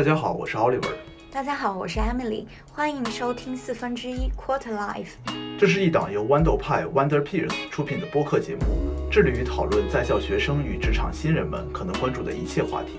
[0.00, 0.94] 大家好，我是 Oliver。
[1.30, 5.10] 大家好，我是 Emily，欢迎收听四分之一 Quarter Life。
[5.58, 8.62] 这是一档由豌豆派 Wonder Peers 出品的播客节目，
[9.10, 12.92] 致力于讨论在校学生与职场新人们可能关注的一切话题。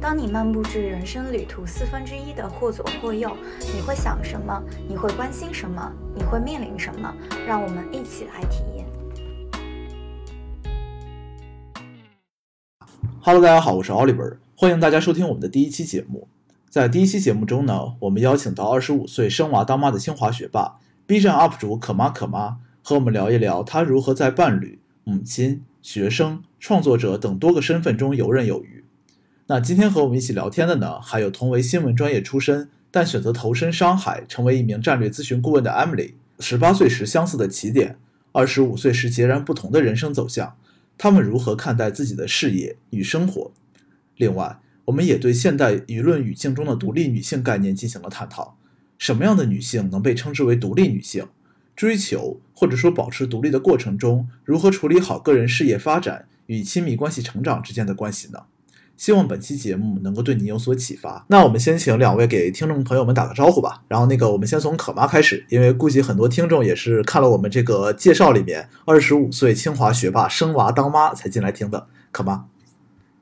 [0.00, 3.30] 当你漫步至人生旅途四分之一的或左或右，
[3.74, 4.58] 你会想什么？
[4.88, 5.92] 你会关心什么？
[6.14, 7.14] 你会面临什么？
[7.46, 8.86] 让我们一起来体验。
[13.20, 16.26] Hello，大家好，我是 Oliver，欢迎大家收听我们的第一期节目。
[16.70, 28.84] 在第一期节目中呢，我们邀请到二十五岁生娃当妈的清华学霸 B 站 UP 主可妈可妈，和我们聊一聊她如何在伴侣、母亲、学生、创作者等多个身份中游刃有余。
[29.46, 36.12] 那今天和我们一起聊天的呢，还有同为新闻专业出身，但选择投身商海，成为一名战略咨询顾问的 Emily。
[36.38, 37.96] 十八岁时相似的起点，
[38.32, 40.54] 二十五岁时截然不同的人生走向，
[40.98, 43.50] 他们如何看待自己的事业与生活？
[44.16, 44.58] 另外，
[44.88, 48.56] 我们也对现代舆论语境中的独立女性概念进行了探讨。
[48.96, 51.26] 什么样的女性能被称之为独立女性？
[51.76, 58.44] 追求或者说保持独立的过程中，如何处理好个人事业发展与亲密关系成长之间的关系呢？
[58.96, 61.26] 希望本期节目能够对你有所启发。
[61.28, 63.84] 那我们先请两位给听众朋友们打个招呼吧。
[63.88, 71.86] 然后那个，我们先从可妈开始，因为估计很多听众也是看了我们这个介绍里面，二十五岁清华学霸生娃当妈才进来听的。
[72.10, 72.46] 可妈，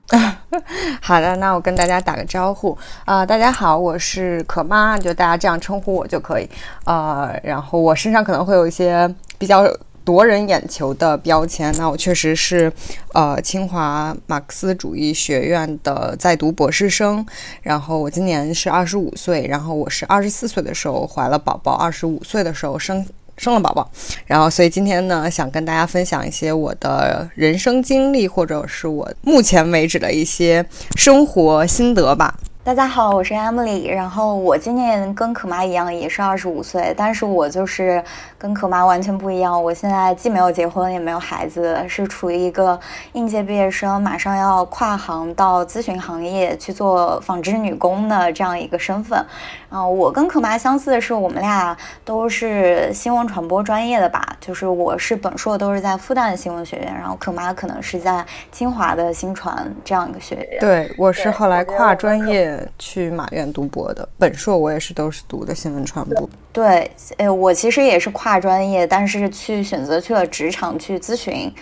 [1.03, 6.49] 好的，那我跟大家打个招呼啊、大家好，我是可妈，就大家这样称呼我就可以。
[6.85, 9.67] 呃，然后我身上可能会有一些比较
[10.05, 12.73] 夺人眼球的标签，那我确实是
[13.15, 17.27] 呃清华马克思主义学院的在读博士生，
[17.63, 23.05] 然后我今年是二十五岁，然后我是二十四岁的时候怀了宝宝，二十五岁的时候生。
[23.37, 23.91] 生了宝宝，
[24.27, 30.65] 然后所以今天呢，想跟大家分享一些我的人生经历，或者是我目前为止的一些
[30.97, 32.35] 生活心得吧。
[32.65, 38.03] 大家好，我是 Emily，然后我今年跟可妈一样，也是二十五岁，但是我就是
[38.37, 39.63] 跟可妈完全不一样。
[39.63, 42.77] 我现在既没有结婚，也没有孩子，是处于一个
[43.13, 49.25] 应届毕业生，马上要跨行到咨询行业去做纺织女工的这样一个身份。
[49.69, 60.61] 然后我跟可妈相似的是，我们俩都是新闻传播专业的吧，就是我是本硕都是在复旦的新闻学院，然后可妈可能是在清华的新传这样一个学院。
[60.61, 66.29] 对，我是后来跨专业去马院读博的，本硕我也是都是读的新闻传播。
[66.53, 71.53] 对，呃，我其实也是跨专业，但是去选择去了职场去咨询。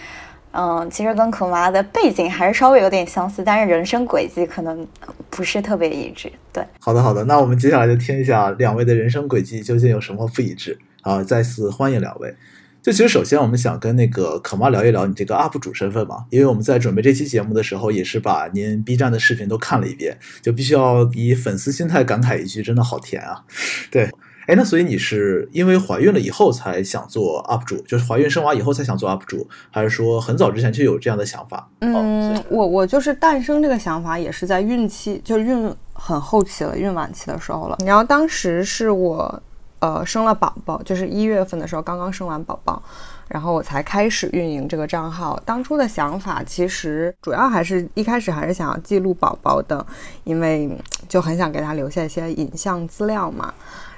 [0.56, 4.86] 嗯，其实跟可妈的背景还是稍微有点相似，但是人生轨迹可能
[5.28, 6.30] 不是特别一致。
[6.52, 11.22] 对，好的好的，那我们接下来就听一下两位的人生轨迹究竟有什么不一致啊！
[11.24, 12.34] 再次欢迎两位。
[12.80, 23.42] 就其实首先我们想跟那个可妈聊一聊你这个 UP 主身份嘛，因为我们在准备这期节目的时候，也是把您 B 站的视频都看了一遍，就必须要以粉丝心态感慨一句，真的好甜啊！
[23.90, 24.10] 对，
[24.46, 31.68] 哎，那所以你是因为怀孕了以后才想做 UP 主，就是怀孕生娃以后才想做 UP 主，还是说很早之前就有这样的想法？
[31.80, 37.78] 嗯，我我就是诞生这个想法也是在孕期，就是孕很后期了，孕晚期的时候了。
[37.86, 39.42] 然后当时是我
[39.78, 42.82] 呃生了宝宝，就是一月份的时候刚刚生完宝宝，
[43.28, 45.40] 然后我才开始运营这个账号。
[45.46, 49.84] 当初的想法其实主要还是一开始还是想要记录宝宝的，
[50.24, 50.78] 因为嗯
[51.08, 53.54] 就很想给他留下一些影像资料嘛。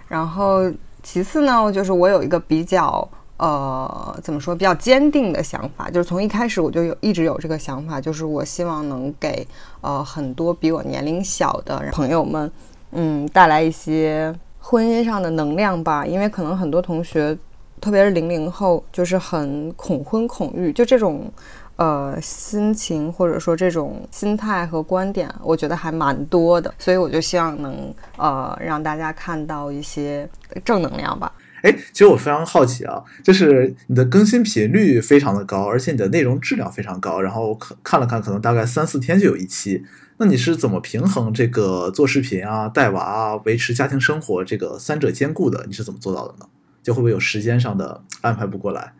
[0.09, 0.71] 然后
[1.03, 9.47] 其次呢，就是我有一个比较呃怎么说比较坚定的想法，就是从一开始我就有一直有这个想法，就是我希望能给
[9.81, 12.51] 呃很多比我年龄小的朋友们，
[12.93, 17.37] 嗯带来一些婚姻上的能量吧，因为可能很多同学。
[17.79, 21.31] 特别是零零后，就是很恐婚恐育，就这种
[21.77, 30.29] 呃心情或者说这种心态和观点，我觉得还蛮多的，所以我就希望能呃让大家看到一些
[30.65, 31.33] 正能量吧。
[31.63, 39.85] 哎，其实我非常好奇啊，就是你的更新频率非常的高，而且你的内容质量非常高，然后看看了看，可能大概三四天就有一期。
[40.19, 45.65] 那你是怎么平衡这个做视频啊、带娃啊、维持家庭生活这个三者兼顾的？
[45.67, 46.47] 你是怎么做到的呢？
[46.83, 48.93] 就会不会有时间上的安排不过来？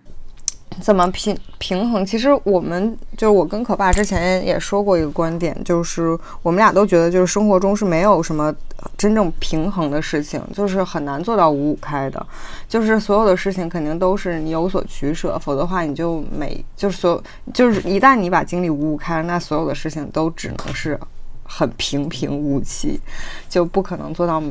[0.81, 2.05] 怎么平平衡？
[2.05, 8.55] 其实我们就是我跟可爸之前也说过一个观点，就是我们俩都觉得，就是生活中是没有什么
[8.97, 12.27] 真正平衡的事情，就是很难做到五五开的。
[12.69, 17.23] 就是所有的事情肯定都是你有所取舍，否则的话你就没就是所
[17.55, 20.99] 就是一旦你把精力五五开了，那所有的事情都只能是
[21.45, 23.01] 很平平无奇，
[23.49, 24.43] 就不可能做到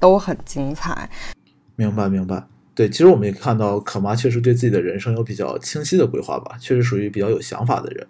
[0.00, 1.08] 都很精彩。
[1.76, 2.42] 明白，明白。
[2.74, 8.06] 对，其实我们也看到可妈确实对自己的人生有比较清晰的规划吧，确实属于比较有想法的人。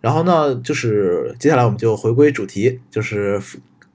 [0.00, 3.40] 然后呢，就是接下来我们就回归主题，就是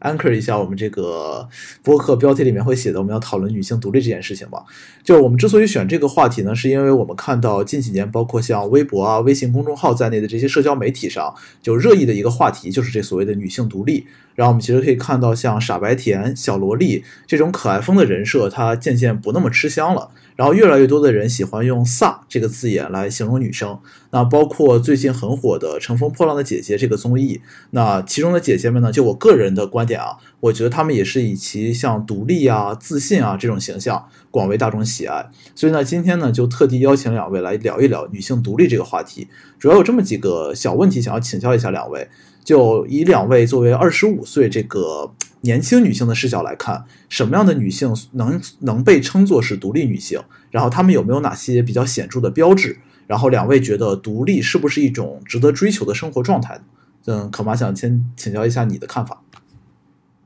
[0.02, 1.48] anchor 一下我们这个
[1.84, 4.64] 播客标题里面会写的，我们要讨论女性独立这件事情吧。
[5.04, 14.06] 就我们之所以选这个话题呢，是因为我们看到近几年，包括像微博啊、微信公众号在内的这些社交媒体上，就热议的一个话题就是这所谓的女性独立。
[14.36, 20.12] 然后我们其实可以看到，像傻白甜、小萝莉这种可爱风的人设，它渐渐不那么吃香了。
[20.38, 23.78] 然后越来越多的人喜欢用“飒”这个字眼来形容女生。
[24.12, 27.42] 那包括最近很火的《乘风破浪的姐姐》这个综艺，
[27.72, 35.26] 那其中的姐姐们呢，就我个人的观点啊，我觉得她们也是以其像独立啊、自信啊这种形象广为大众喜爱。
[35.56, 39.28] 所以呢，今天呢就特地邀请两位来聊一聊女性独立这个话题。
[39.58, 42.08] 主要有这么几个小问题想要请教一下两位。
[42.44, 45.12] 就以两位作为二十五岁这个
[45.42, 50.20] 年轻女性的视角来看，什么样的女性能能被称作是独立女性？
[50.52, 52.80] 然后她们有没有哪些比较显著的标志？
[53.06, 56.60] 然后两位觉得独立是不是一种值得追求的生活状态？
[57.06, 59.22] 嗯，可妈想先请教一下你的看法。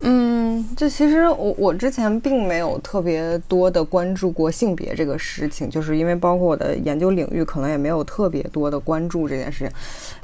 [0.04, 9.72] 嗯，就其实我我之前并没有特别多的关注过性别这个事情，就是因为包括我的研究领域可能也没有特别多的关注这件事情。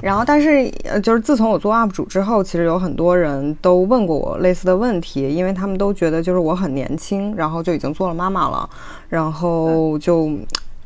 [0.00, 8.68] 然后，但是呃，就是自从我做 UP 主之后，其实有很多人都问过我类似的问题，因为他们都觉得就是我很年轻，然后就已经做了妈妈了，
[9.08, 10.32] 然后就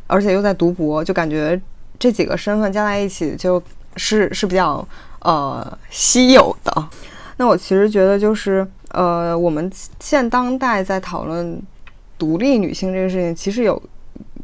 [0.07, 1.59] 而且又在读博，就感觉
[1.99, 3.63] 这几个身份加在一起就
[3.97, 4.87] 是是比较
[5.21, 6.89] 呃稀有的。
[7.39, 8.67] 那我其实觉得就是。
[8.93, 11.61] 呃，我们现当代在讨论
[12.19, 13.83] 独立女性这个事情，其实有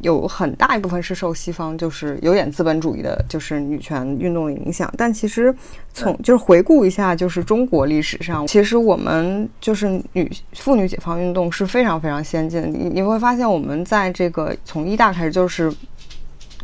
[0.00, 4.92] 有很大一部分是受西方就是有点资本主义的，就是女权运动的影响。
[4.96, 5.54] 但其实
[5.92, 12.68] 从就是回顾一下，就是中国历史上，其实我们就是女妇女解放运动是非常非常先进的。
[12.68, 15.72] 你你会发现，我们在这个从一大开始就是。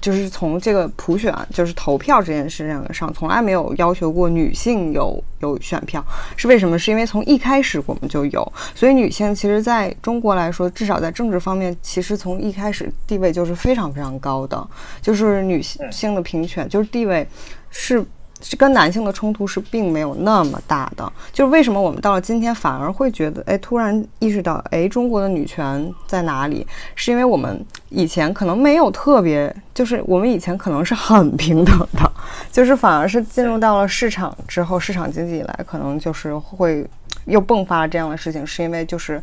[0.05, 6.05] 就是从这个普选，就是投票这件事情上，从来没有要求过女性有有选票，
[6.37, 6.79] 是为什么？
[6.79, 14.69] 是因为从一开始我们就有，所以女性其实在中国来说，至少在政治方面，其实从一开始地位就是非常非常高的，
[15.01, 17.27] 就是女性的平权，就是地位
[17.71, 18.05] 是。
[18.41, 26.67] 是跟男性的冲突是并没有那么大的，就是为什么我们到了今天反而会觉得，哎，突然意识到，哎，中国的女权在哪里？
[26.95, 32.13] 是因为我们以前可能没有特别，就是我们以前可能是很平等的，
[32.53, 36.87] 就是反而是进入到了市场之后，市场经济以来，可能就是会
[37.25, 39.23] 又迸发这样的事情，是因为就是，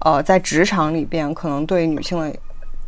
[0.00, 2.34] 呃，在职场里边可能对女性的，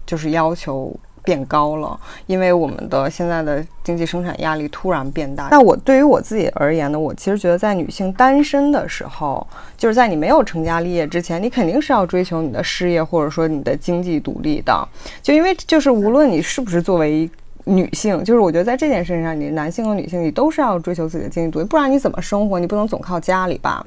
[0.04, 0.92] 就是要求。
[1.24, 5.48] 变高了，因为我们的现在的经济生产压力突然变大。
[5.50, 9.46] 那我对于我自己而言呢，我其实觉得在女性单身的时候，
[9.76, 14.86] 就是在你没有成家立业之前，你肯定是要追求你的事业或者说你的经济独立的。
[15.22, 17.30] 就因为就是无论你是不是作为
[17.64, 22.58] 女性，就是我觉得在这件事情上，你男性和女性你都是要追求自己的经济独立，不然你怎么生活？
[22.58, 23.86] 你不能总靠家里吧。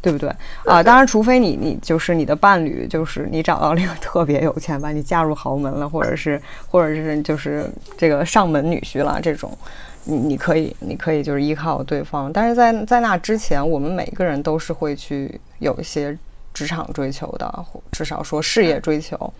[0.00, 0.28] 对不对
[0.64, 0.82] 啊？
[0.82, 9.56] 当然，除非你你就是你的伴侣，就是你找到了一个特别有钱，把你嫁入豪门了，或者是或者是就是这个上门女婿了这种，
[10.04, 12.32] 你你可以你可以就是依靠对方。
[12.32, 16.16] 但是在在那之前，我们每个人都是会去有一些
[16.54, 19.32] 职场追求的，至少说事业追求。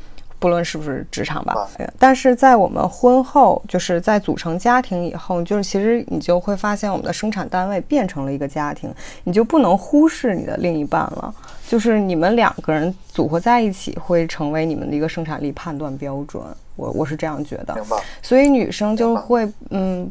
[0.46, 8.88] 不论是不是职场吧，但是在我们婚后，就是在组成家庭以后，就是其实你就会发现，我们的生产单位变成了一个家庭，
[9.24, 11.34] 你就不能忽视你的另一半了。
[11.66, 16.40] 就是你们两个人组合在一起，会成为你们的一个生产力判断标准。
[16.76, 17.76] 我我是这样觉得。
[18.22, 20.08] 所以女生就会，嗯，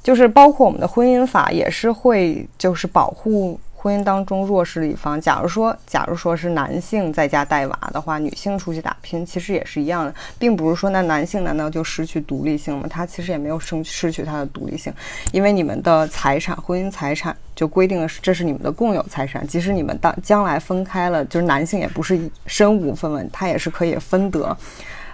[0.00, 3.58] 就是包括我们的婚姻法也是会，就是保护。
[3.82, 12.86] 婚姻当中弱势的一方，假如说，假如说是男性在家带娃的话，女性出去打拼，其实也是一样的，并不是说那男性难道就失去独立性吗？
[12.88, 14.94] 他其实也没有生失去他的独立性，
[15.32, 24.56] 因为你们的财产，婚姻财产就规定了是这是你们的共有财产，即使你们当将来分开了，就是男性也不是身无分文，他也是可以分得，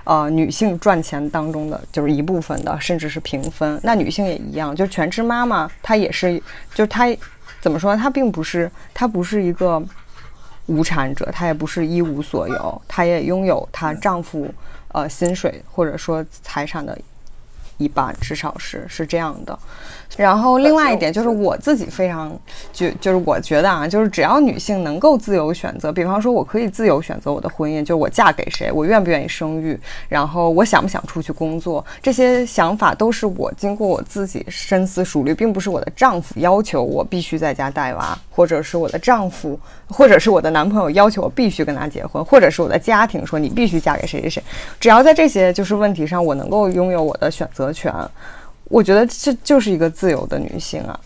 [0.04, 3.80] 呃，女性赚钱当中的就是一部分的，甚至是平分。
[3.82, 6.36] 那女性也一样，就是全职妈妈，她也是，
[6.74, 7.08] 就是她。
[7.60, 7.96] 怎么说？
[7.96, 9.82] 她并不是，她不是一个
[10.66, 14.52] 无产者，她也不是一无所有，她也拥有她丈夫
[14.88, 16.98] 呃薪水或者说财产的
[17.76, 19.58] 一半，至少是是这样的。
[20.16, 22.36] 然后另外一点 就是我自己非常
[22.72, 44.42] 就就是我觉得啊，就是只要女性能够自由选择，比方说我可以自由选择我的婚姻，就是我嫁给谁，我愿不愿意生育，然后我想不想出去工作，这些想法都是我经过我自己深思熟虑，并不是我的丈夫要求我必须在家带娃，或者是我的丈夫，或者是我的男朋友要求我必须跟他结婚，或者是我的家庭说你必须嫁给谁谁谁，
[44.80, 47.92] 只要在这些就是问题上，我能够拥有我的选择权。
[48.68, 50.98] 我觉得这就是一个自由的女性啊。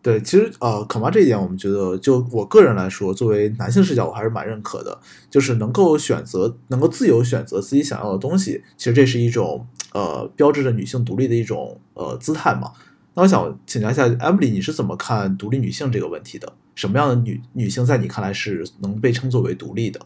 [0.00, 4.98] 对，其实呃，可妈这一点，我们觉得，就我个人来说，作为男性视角，我还是蛮认可的，
[5.30, 12.72] 就是能够选择，能够自由选择自己想要的东西，其实这是一种呃，标志着女性独立的一种呃姿态嘛。
[13.14, 16.52] 那我想请教一下 Emily，你是怎么看独立女性这个问题的？
[16.74, 20.00] 什么样的女女性在你看来是能被称作为独立的？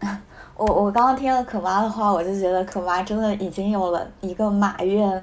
[0.56, 5.20] 我我刚刚听了可妈的话，我就觉得可妈真的已经有了一个马院。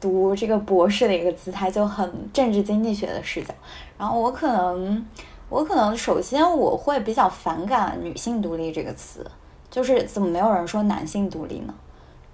[0.00, 3.54] 读这个博士的一个姿态就很政治经济学的视角，
[3.96, 5.06] 然后我可能，
[5.48, 9.24] 我可能首先我会比较反感“女性独立”这个词，
[9.70, 11.74] 就是怎么没有人说男性独立呢？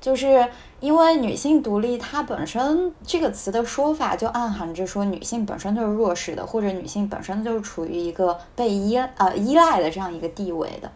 [0.00, 0.48] 就是
[0.80, 10.90] 因为“女性独立”它本身这个词的说法就暗含着说女性本身就是弱势的，或者女性本身就是处于一个被依呃依赖的这样一个地位的。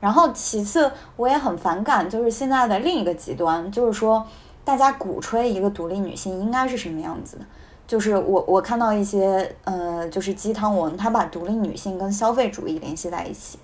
[0.00, 4.26] 然后其次我也很反感，就是现在的另一个极端，就是说。
[4.70, 7.44] 大家鼓吹一个独立女性应该是什么样子的？
[7.88, 13.58] 就是我我看到一些呃，就是鸡汤文，他把独立女性跟消费主义联系在一起。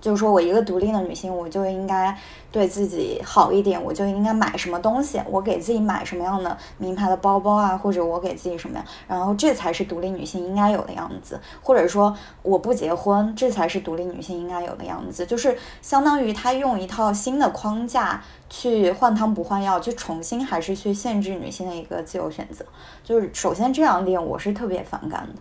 [0.00, 2.16] 就是说我一个独立的女性，我就应该
[2.50, 22.64] 对自己好一点，我就应该买什么东西，我给自己买什么样的名牌的包包啊，或者我给自己什么样，然后这才是独立女性应该有的样子，或者说我不结婚，这才是独立女性应该有的样子，就是相当于她用一套新的框架去换汤不换药，去重新还是去限制女性的一个自由选择，
[23.04, 25.40] 就是首先这两点我是特别反感的。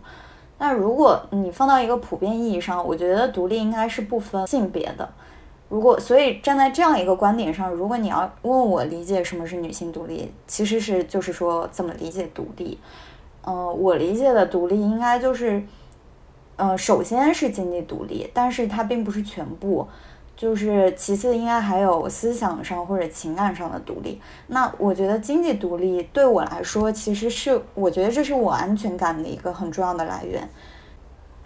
[0.59, 5.07] 那如果你放到一个普遍意义上，我觉得独立应该是不分性别的。
[5.69, 12.79] 如果所以站在这样一个观点上，如果你要问我理解什么是女性独立，其实是就是说怎么理解独立。
[13.45, 15.61] 嗯，我理解的独立应该就是，
[16.55, 19.87] 呃，首先是经济独立，但是它并不是全部。
[20.37, 24.21] 就是其次，应该还有思想上或者情感上的独立。
[24.45, 30.47] 那我觉得经济独立对我来说，其实是我觉得这是我安全感的一个很重要的来源。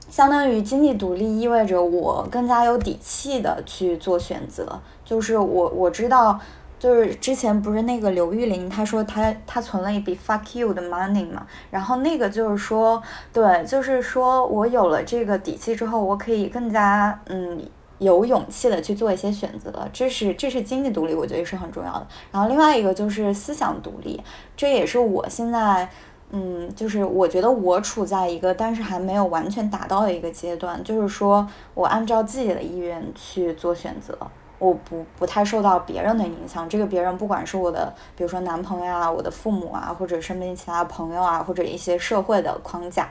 [0.09, 4.77] 相当于经济独立意味着我更加有底气的去做选择。
[5.05, 6.37] 就是我我知道，
[6.77, 17.57] 就是之前不是那个刘玉玲，她说她她存了一笔 fuck you 的 money 嘛，然后那个就是说，对，就是说我有了这个底气之后，我可以更加嗯。
[18.01, 22.07] 有勇气的去做一些选择，这是这是经济独立，我觉得是很重要的。
[22.31, 24.19] 然后另外一个就是思想独立，
[24.57, 25.87] 这也是我现在，
[26.31, 34.17] 嗯，就是我觉得我处在一个但是还没有完全达到的一个阶段，就是说我按照自己的意愿去做选择，
[34.57, 36.67] 我不不太受到别人的影响。
[36.67, 43.07] 这个别人不管是我的，比如说男朋友啊、我的父母啊，或者身边其他朋友啊，或者一些社会的框架。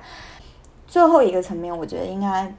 [0.88, 2.52] 最后一个层面，我觉得应该。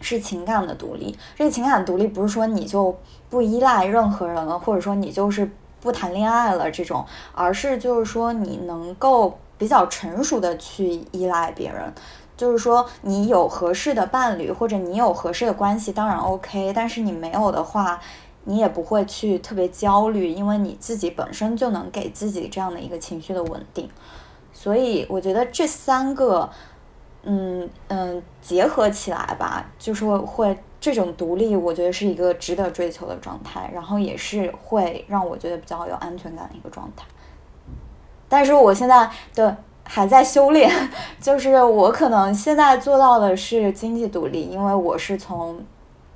[0.00, 2.96] 是情感的独立，这个情感独立不是说你就
[3.28, 5.50] 不依赖任何人了，或者说你就是
[5.80, 11.92] 不谈恋爱了这种，而是就是说你能够比较成熟的去依赖别人，
[12.36, 18.00] 就是说你有合适的伴侣或者你有合适的关系，当然 OK，但是你没有的话，
[18.44, 23.90] 你也不会去特别焦虑，因为你自己本身就能给自己这样的一个情绪的稳定，
[24.52, 26.48] 所以我觉得这三个。
[27.30, 37.04] 嗯嗯，结合起来吧，就是会这种独立，我觉得是一个值得追求的状态，然后也是会让我觉得比较有安全感的一个状态。
[38.30, 39.54] 但是我现在的
[39.84, 40.72] 还在修炼，
[41.20, 45.60] 就是我可能现在做到的是经济独立，因为我是从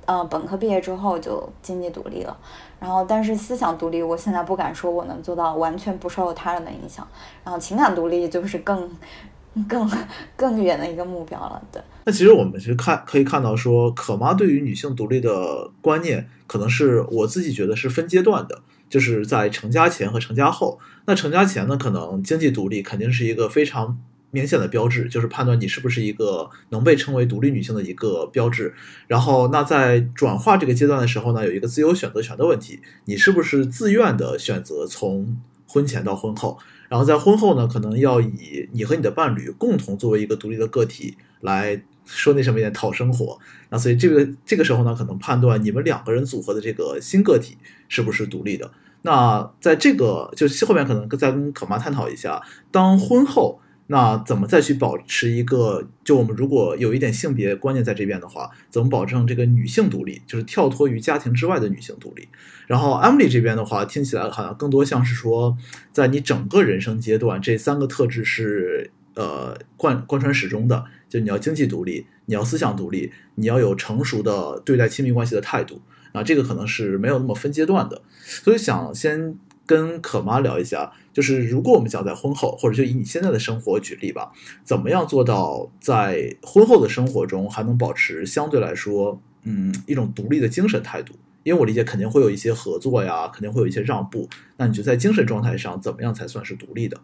[0.05, 2.35] 呃本科毕业之后就经济独立了，
[2.79, 7.07] 然后但是思想独立，我现在不敢说我能做到完全不受他人的影响，
[7.43, 8.89] 然后情感独立就是更。
[9.69, 9.89] 更
[10.35, 11.81] 更远的一个目标了，对。
[12.05, 20.79] 那其实我们是看可以看到，说可妈对于女性独立的观念，可能是我自己觉得是分阶段的，就是在成家前和成家后。
[21.05, 23.97] 那成家前呢，可能经济独立肯定是一个非常
[24.31, 28.73] 明显的标志，就是判断你是不是一个能被称为独立女性的一个标志。
[29.07, 36.57] 然后，那在转化这个阶段的时候呢，有一个自由选择权的问题，你是不是自愿的选择从婚前到婚后？
[36.93, 43.35] 然后在婚后呢，可能要以你和你的伴侣共同作为一个独立的个体来说那什么一点讨生活。
[43.71, 47.57] 那所以这个这个时候呢，可能判断你们两个人组合的这个新个体
[47.87, 48.69] 是不是独立的。
[49.01, 53.59] 那在这个就后面可能再跟可妈探讨一下，当婚后。
[53.87, 55.85] 那怎么再去保持一个？
[56.05, 62.29] 就我们如果有一点性别观念在这边的话，怎么保证这个女性独立，就是跳脱于家庭之外的女性独立？
[62.67, 65.57] 然后 Emily 这边的话，听起来好像更多像是说，
[65.91, 70.85] 在你整个人生阶段，这三个特质是呃贯贯穿始终的。
[71.09, 75.81] 就你要经济独立，你要思想独立，你要有成熟的对待亲密关系的态度。
[76.11, 78.01] 啊，这个可能是没有那么分阶段的。
[78.23, 79.37] 所以想先。
[79.65, 84.33] 跟可妈聊一下，就是如果我们想在婚后，或者就以你现在的生活举例吧，
[84.65, 91.13] 怎么样做到在婚后的生活中还能保持相对来说，嗯，一种独立的精神态度？
[91.43, 94.27] 因为我理解肯定会有一些合作呀，肯定会有一些让步。
[94.57, 96.97] 那你就在精神状态上怎么样才算是独立的？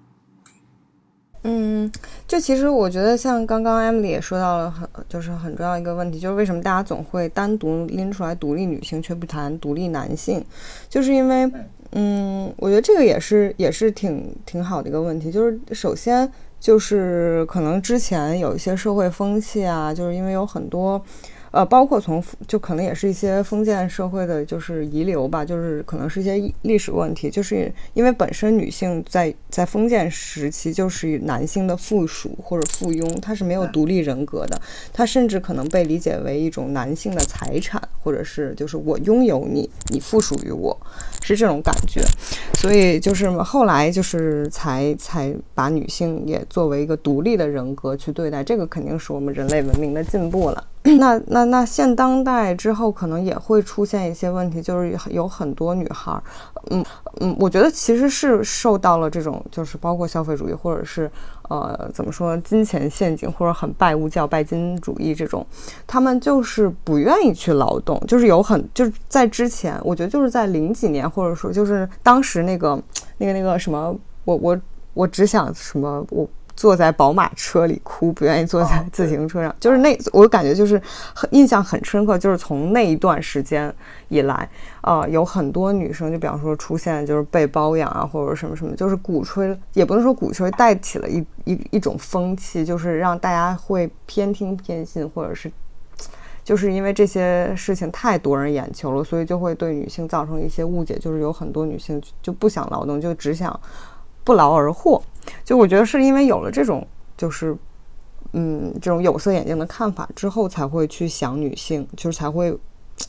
[1.44, 1.90] 嗯，
[2.28, 10.44] 就其实我觉得像刚刚 Emily 也说到了很就是很重要一个问题，就是为什么大家总会单独拎出来独立女性，却不谈独立男性，
[10.90, 11.52] 就是因为。
[11.94, 21.04] 嗯，我觉得这个也是也是挺挺好的一个问题，就是首先就是可能之前有一些社会风气啊，就是因为有很多。
[21.52, 34.62] 呃，包括从就可能也是一些封建社会的，就是遗留吧，就是可能是一些历史问题，就是因为本身女性在在封建时期就是男性的附属或者附庸，她是没有独立人格的，
[34.94, 40.78] 她甚至可能被理解为一种男性的财产，或者是就是我拥有你，你附属于我，
[41.24, 42.02] 是这种感觉，
[42.60, 50.64] 所以就是后来就是才才把女性也作为一个独立的人格去对待，这个肯定是我们人类文明的进步了。
[50.98, 56.18] 那那那现当代之后，可能也会出现一些问题，就是有很多女孩，
[56.72, 56.84] 嗯
[57.20, 61.12] 嗯，我觉得其实是受到了这种，就是包括消费主义，或者是
[61.50, 65.46] 呃怎么说，金钱陷阱，或者很拜物教、拜金主义这种，
[65.86, 72.82] 他们就是不愿意去劳动，就是有很就是在之前，我觉得就是在零几年，或者说就是当时那个
[73.18, 73.94] 那个那个什么，
[74.24, 74.62] 我我
[74.94, 76.26] 我只想什么我。
[76.60, 80.82] 坐在宝马车里哭，不愿意坐在自行车上，就是那我感觉就是
[81.16, 83.74] 很印象很深刻，就是从那一段时间
[84.10, 84.50] 以来，
[84.82, 95.50] 啊，有很多女生就比方说出现就是被包养啊，或者什么什么，就是鼓吹，也不能说鼓吹，带起了一一一种风气，就是让大家会偏听偏信，或者是
[96.44, 103.58] 就是因为这些事情太夺人眼球了，所以就会对女性造成一些误解，就是有很多女性就不想劳动，就只想
[104.24, 105.02] 不劳而获。
[105.44, 106.86] 就我觉得是因为有了这种，
[107.18, 107.56] 就是，
[108.34, 112.58] 嗯，这种有色眼镜的看法之后，才会去想女性，就是才会，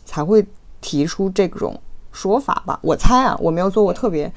[0.05, 0.45] 才会
[0.81, 1.81] 提出这种
[2.13, 2.79] 说法吧。
[2.83, 4.31] 我猜啊，我没有做过特别，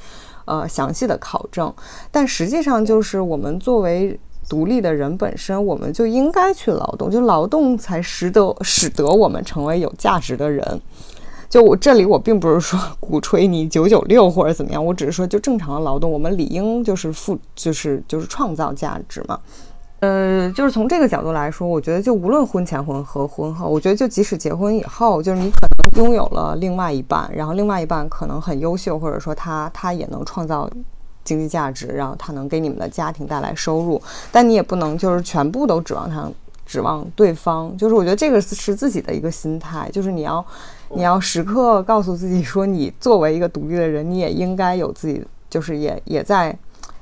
[0.45, 1.73] 呃，详细的考证，
[2.11, 10.81] 但实际上就是我们作为独立的人本身，我们就应该去劳动，就劳动才使得使得我们成为有价值的人。
[11.53, 19.39] 就我这里，我并不是说 鼓吹你九九六或者怎么样，我只是说，就正常的劳动，我们理应就是付，就是就是创造价值嘛。
[19.99, 30.67] 呃，就是从这个角度来说，我觉得就无论婚前婚和婚后，我觉得就即使结婚以后，就是你可能拥有了另外一半，然后另外一半可能很优秀，或者说他他也能创造
[31.23, 36.27] 经济价值，然后他能给你们的家庭带来收入，但你也不能就是全部都指望他，
[36.65, 37.77] 指望对方。
[37.77, 40.43] 就是我觉得这个是自己的一个心态，就是你要。
[40.95, 46.55] 你要时刻告诉自己说，你作为一个独立的人，你也应该有自己，就是也也在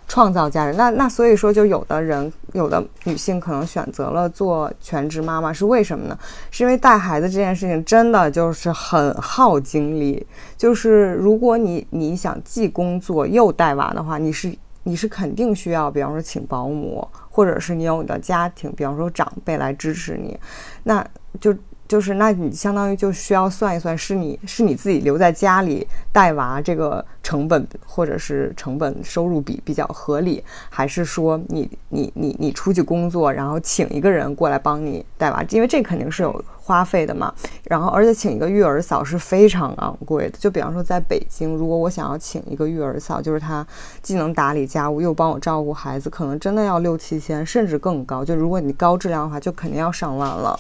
[0.08, 0.78] 创造价值。
[0.78, 6.18] 那那所以说，就有的人，有的女性可能选择了做全职妈妈，是为什么呢？
[6.50, 10.26] 是因为带孩子这件事情真的就是很耗精力。
[10.56, 20.40] 就是如果你你想既工作又带娃的话，你是你是肯定需要，比方说请保姆，或者是你有你的家庭，比方说长辈来支持你，
[20.84, 21.06] 那
[21.40, 21.54] 就。
[21.92, 37.34] 就是，那你相当于就需要算一算，是你是你自己留在家里带娃这个成本，或者是成本收入比比较合理，还是说你你你你出去工作，然后请一个人过来帮你带娃，因为这肯定是有花费的嘛。
[37.66, 40.38] 然后，而且请一个育儿嫂是非常昂贵的。
[40.38, 43.68] 就比方说，在北京，如果我想要请一个育儿嫂，就是她
[44.02, 48.24] 既能打理家务又帮我照顾孩子，可能真的要六七千，甚至更高。
[48.24, 50.58] 就如果你高质量的话，就肯定要上万了。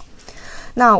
[0.76, 1.00] 那，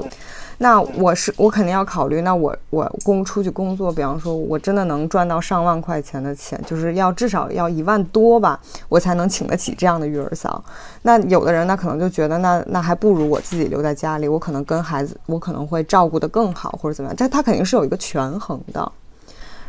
[0.58, 2.22] 那我是我肯定要考虑。
[2.22, 10.64] 那我我工出去工作，比方说，我真的能赚到上万块钱的钱，就是要至少要一万多吧，我才能请得起这样的育儿嫂。
[11.02, 17.16] 那有的人那可能就觉得，那那还不如我自己留在家里，我可能跟孩子，我可能会照顾得更好，或者怎么样。
[17.18, 18.92] 但他肯定是有一个权衡的。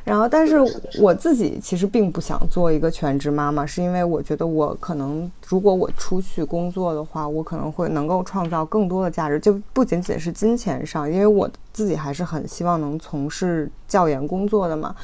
[0.04, 0.56] 然后，但是
[1.00, 14.94] 我自己其实并不想做一个全职妈妈，是因为我觉得我可能，如果我出去工作的话，我可能会能够创造更多的价值，就不仅仅是金钱上，因为我自己还是很希望能从事教研工作的嘛。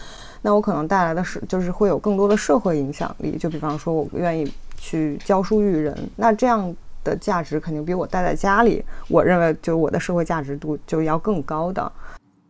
[0.43, 11.91] 那我可能带来的是，就是会有更多的社会影响力，就比方说，我愿意去教书育人，那这样的价值肯定比我待在家里，我认为就我的社会价值度就要更高的。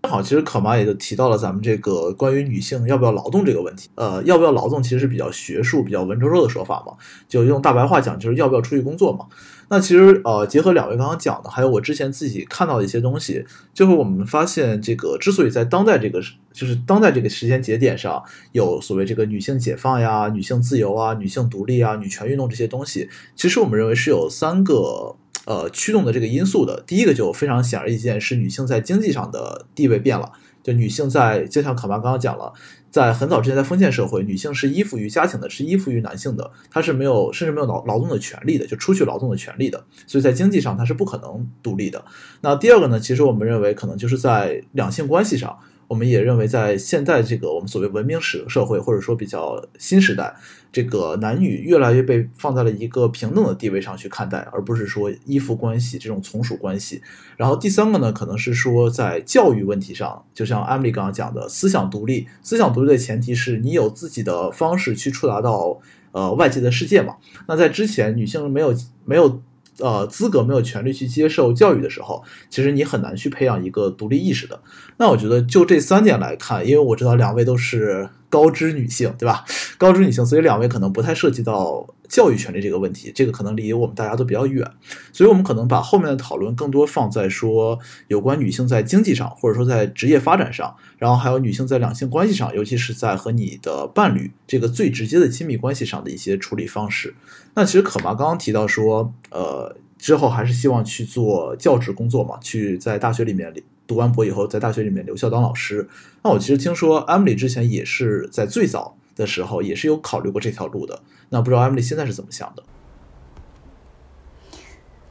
[0.01, 3.91] 正好，其实可妈也就提到了咱们这个关于女性要不要劳动这个问题。
[3.97, 6.93] 呃，要不要劳动其实是比较学术、比较文绉绉的说法嘛，
[7.29, 9.27] 就用大白话讲，就是要不要出去工作嘛。
[9.71, 25.17] 那其实呃，结合两位刚刚讲的，还有我之前自己看到的一些东西，就是我们发现这个之所以在当代这个就是当代这个时间节点上有所谓这个女性解放呀、女性自由啊、女性独立啊、女权运动这些东西，其实我们认为是有三个。
[25.49, 30.31] 呃，驱动的这个因素的第一个就非常显而易见，是女性在经济上的地位变了。
[30.63, 32.53] 就女性在，就像卡妈刚刚讲了，
[32.91, 39.83] 在很早之前，在封建社会，女性是依附于家庭的，是依附于男性的，她是没有，甚至没有劳劳动的权利的，就出去劳动的权利的。
[40.07, 42.05] 所以在经济上，她是不可能独立的。
[42.43, 45.59] 那第二个呢，其实我们认为可能就是在两性关系上。
[45.87, 50.37] 我们也认为，在现在这个我们所谓文明史社会，或者说比较新时代，
[50.71, 57.03] 这个男女越来越被放在了一个平等的地位上去看待，而不是说依附关系这种从属关系。
[57.37, 65.81] 然后第三个呢，可能是说在教育问题上，就像安利刚刚讲的，思想独立，思想独立的前提是你有自己的方式去触达到
[66.13, 67.17] 呃外界的世界嘛。
[67.47, 69.41] 那在之前，女性没有没有。
[69.81, 74.61] 呃，资格没有权利去接受教育的时候，其实你很难去培养一个独立意识的。
[74.97, 79.45] 那我觉得就这三点来看，因为我知道两位都是高知女性，对吧？
[79.77, 84.67] 高知女性，所以两位可能不太涉及到教育权利这个问题，这个可能离我们大家都比较远。
[85.13, 97.15] 所以我们可能把后面的讨论更多放在说有关女性在经济上，或者说在职业发展上，然后还有女性在两性关系上，尤其是在和你的伴侣这个最直接的亲密关系上的一些处理方式。
[97.55, 103.53] 那其实可妈刚刚提到说，呃，之后还是希望去做教职工作嘛，去在大学里面
[103.87, 105.89] 读完博以后，在大学里面留校当老师。
[106.23, 110.99] 那我其实听说 Emily 之前也是在最早的时候也是有考虑过这条路的。
[111.29, 112.63] 那不知道 Emily 现在是怎么想的？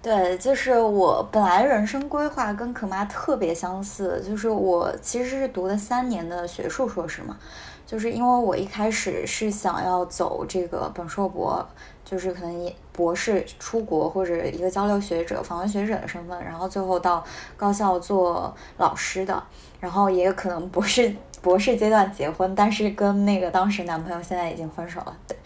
[0.02, 7.38] 对，就是我本来人生规划跟可妈特别相似，就是我其实是读了三年的学术硕士嘛，
[7.86, 11.64] 就是因为我一开始是想要走这个本硕博。
[12.10, 17.22] 就是可能博士出国或者一个交流学者、访问学者的身份，然后最后到
[17.58, 19.44] 高校做老师的，
[19.82, 21.14] 然后也有可能博士
[21.48, 25.16] 博士阶段结婚，但是跟那个当时男朋友现在已经分手了。
[25.26, 25.38] 对，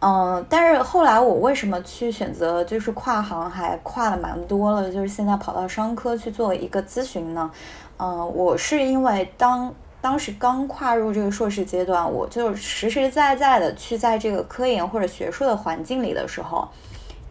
[0.00, 7.50] 嗯，但是后来我为什么去选择就是跨行，还跨了蛮多了，就是现在跑到商科去做一个咨询呢？
[7.98, 9.74] 嗯，我是因为当。
[10.00, 16.68] 当时刚跨入这个硕士阶段，我就实实在在的去在这个科研或者学术的环境里的时候，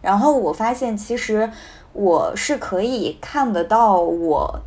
[0.01, 1.49] 然后我发现其实
[1.93, 4.59] 我是可以看得到我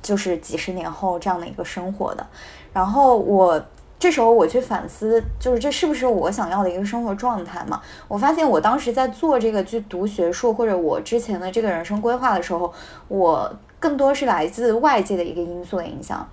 [0.00, 2.24] 就是几十年后这样的一个生活的。
[2.72, 3.62] 然后我
[3.98, 7.80] 这时候我去反思，就是这是不是我想要的一个生活状态嘛？
[8.08, 12.72] 我发现我当时在做这个去读学术或者我之前的这个人生规划的时候，
[13.08, 16.26] 我更多是来自外界的一个因素的影响。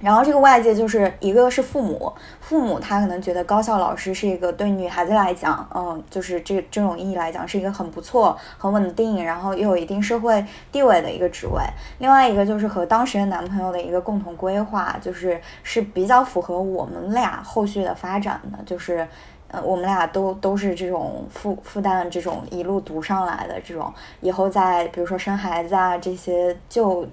[0.00, 2.10] 然后这个外界就是一个是父母，
[2.40, 11.62] 父母他可能觉得高校老师是一个对女孩子来讲，嗯，就是这这种意义来讲是一个很不错、很稳定，然后又有一定社会地位的一个职位。
[11.98, 19.06] 另外一个就是和当时的男朋友的一个共同规划，就是是比较符合我们俩后续的发展的，就是，
[19.48, 27.06] 呃，我们俩都都是这种负负担这种一路读上来的这种，以后在比如说生孩子啊这些就。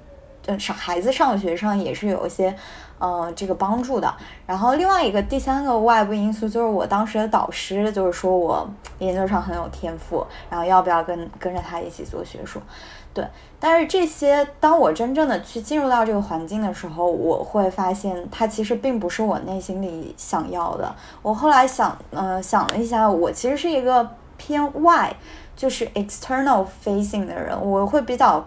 [0.60, 2.56] 上孩子上学上也是有一些，
[3.00, 4.14] 呃，这个帮助的。
[4.46, 12.62] 然后另外一个第三个外部因素就是我当时的导师就是说我研究上很有天赋，然后要不要跟跟着他一起做学术？
[13.14, 13.26] 对。
[13.60, 20.96] 但是这些当我真正的去进入到这个环境的时候，我会发现它其实并不是我内心里想要的。
[21.24, 24.08] 我后来想，呃，想了一下，我其实是一个
[24.38, 25.16] 偏外，
[25.56, 28.46] 就是 external facing 的人，我会比较。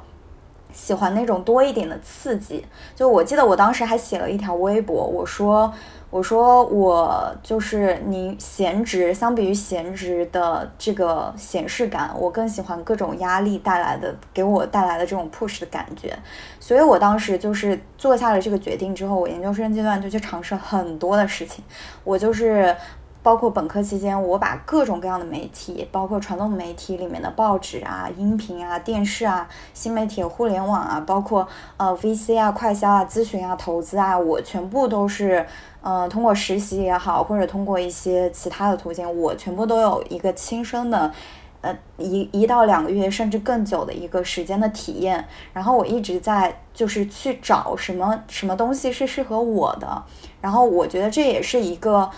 [0.72, 5.72] 喜欢那种多一点的刺激，就我记得我当时还写了一条微博，我说
[6.10, 16.16] 我说我就是你闲职，相比于闲职的这个显示感，我更喜欢各种压力带来的给我带来的这种 push 的感觉，
[16.58, 21.64] 所以我当时就是做下了这个决定之后，我研究生阶段就去尝试很多的事情，
[22.04, 22.74] 我就是。
[23.22, 35.46] 包括本科期间，我把各种各样的媒体，包括传统媒体里面的报纸啊、音频啊、电视啊、新媒体、互联网啊，包括呃 VC 啊、快销啊、咨询啊、投资啊，我全部都是，
[35.82, 41.12] 呃，通过实习也好，或者通过一些其他的途径，我全部都有一个亲身的，
[41.60, 45.22] 呃，一一到两个月甚至更久的一个时间的体验。
[45.52, 50.02] 然后我一直在就是去找什么什么东西是适合我的。
[50.40, 52.10] 然后我觉得这也是一个。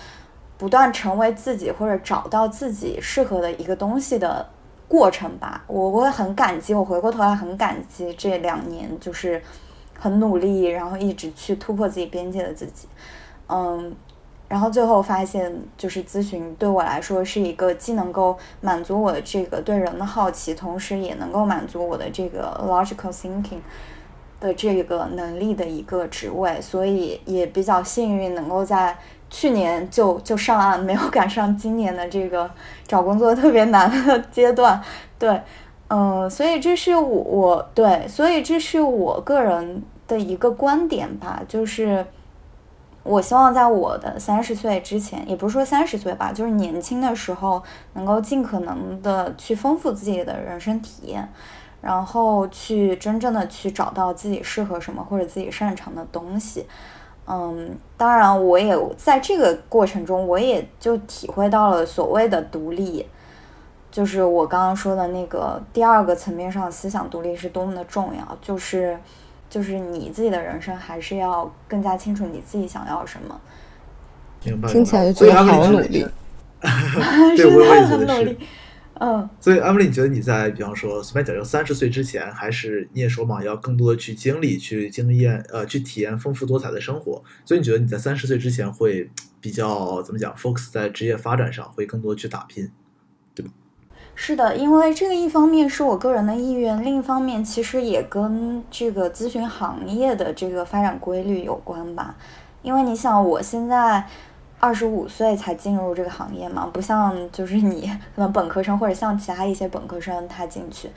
[0.63, 4.49] 不断成为自己或者找到自己适合的一个东西的
[4.87, 6.73] 过程吧，我会很感激。
[6.73, 9.43] 我回过头来很感激这两年，就是
[9.99, 12.87] 很努力，然后一直去突破自己边界的自己，
[13.49, 13.93] 嗯。
[14.49, 23.59] 然后最后发现，就是咨询对我来说是一个既能够满足我的这个对人的好奇，同时也能够满足我的这个 logical thinking
[24.39, 28.97] 的这个能力的一个职位，所以也比较幸运能够在
[29.33, 32.49] 去年就就上岸，没有赶上今年的这个
[32.87, 34.81] 找工作特别难的阶段。
[35.19, 35.43] 对，
[35.89, 42.07] 嗯，所以这是我我对，所以这是我个人的一个观点吧，就是。
[43.05, 47.61] 我希望在我的三十岁之前，也不是说三十岁吧，就是年轻的时候，
[47.95, 51.29] 能够尽可能的去丰富自己的人生体验，
[51.81, 56.65] 然后去真正的去找到自己适合什么或者自己擅长的东西。
[57.27, 63.07] 嗯，当然，我也在这个过程中，我也就体会到了所谓的独立，
[63.91, 68.99] 就是我刚刚说的那个第二个层面上思想独立是多么的重要，就是。
[69.53, 73.39] 就是你自己的人生，还是要更加清楚你自己想要什么。
[74.67, 76.07] 听起来就觉得好努力。
[77.37, 78.35] 对，我也觉得是。
[78.95, 79.29] 嗯。
[79.41, 87.23] 所以，阿米丽，你觉得你在，比方说，随便讲，就三十岁之前，还是你也说嘛，要更多的去经历、去经验、呃，去体验丰富多彩的生活。
[87.45, 92.71] 所以，你觉得你在三十岁之前会比较怎么讲？focus 在职业发展上，会更多去打拼，
[93.35, 93.51] 对吧？
[94.15, 102.15] 是的，因为这个一方面是我个人的意愿，另一方面其实也跟这个咨询行业的这个发展规律有关吧。
[102.61, 104.07] 因为你想，我现在
[104.63, 110.89] 二十五岁才进入这个行业嘛，不像就是你可能本科生或者像其他一些本科生他进去，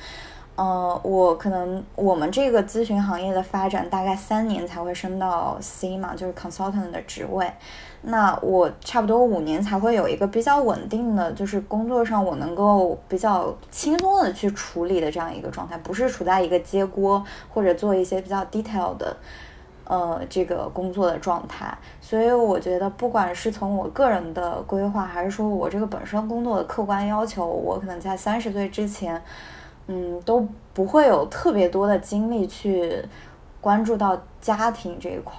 [0.55, 7.51] 呃，我可能我们这个咨询行业的发展大概三年才会升到 C 嘛，就是 consultant 的职位。
[8.03, 19.17] 那我差不多五年才会有一个比较稳定的，就是工作上我能够比较轻松的去处理的这样一个状态，不是处在一个接锅或者做一些比较 detail 的，
[19.85, 21.77] 呃，这个工作的状态。
[22.01, 29.21] 所以我觉得，不管是从我个人的规划，还是说我这个本身工作的客观要求，我可能在三十岁之前，
[29.87, 33.01] 嗯，都不会有特别多的精力去
[33.61, 35.37] 关注到家庭这一块。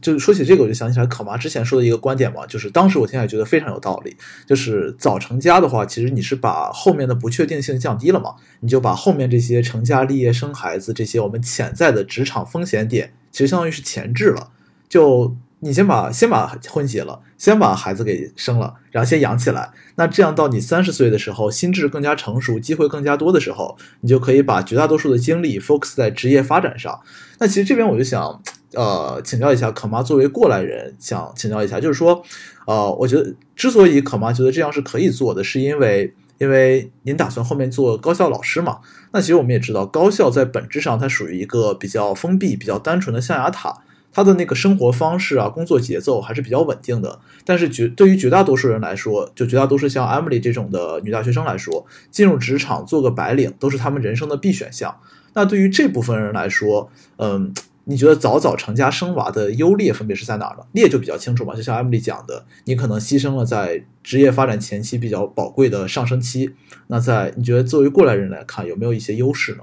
[0.00, 4.16] 就是说起这个，我就想起来可妈之前说的一个观点嘛，就是当时我听起来觉得非常有道理。
[4.46, 14.50] 就是早成家的话，其实你是把后面的不确定性降低了嘛，你就把后面这些成家立业、生孩子这些我们潜在的职场风险点，其实相当于是前置了。
[14.88, 19.70] 就你先把先把婚结了，先把孩子给生了，然后先养起来。
[19.94, 27.00] 那这样到你三十岁的时候，心智更加成熟，机会更加多的时候，你就可以把绝大多数的精力 focus 在职业发展上。
[27.38, 28.42] 那其实这边我就想。
[28.74, 32.22] 呃，请教一下，可妈作为过来人，想请教一下，就是说，
[32.66, 38.78] 呃，我觉得之所以可妈觉得这样是可以做的，是因为，因为您打算后面做高校老师嘛？
[39.12, 43.78] 那其实我们也知道，高校在本质上它属于一个比较封闭、比较单纯的象牙塔，
[44.12, 47.18] 它的那个生活方式啊、工作节奏还是比较稳定的。
[47.44, 54.96] 但是绝对于绝大多数人来说，就绝大多数像 Emily 这种的女大学生来说，进入职场做个白领都是他们人生的必选项。
[55.34, 57.52] 那对于这部分人来说，嗯。
[57.90, 60.62] 你觉得早早成家生娃的优劣分别是在哪儿呢？
[60.72, 66.54] 劣就比较清楚嘛，就像 Emily 讲的，你可能牺牲了在职业发展前期比较宝贵的上升期。
[66.88, 69.60] 那在你觉得作为过来人来看，有没有一些优势呢？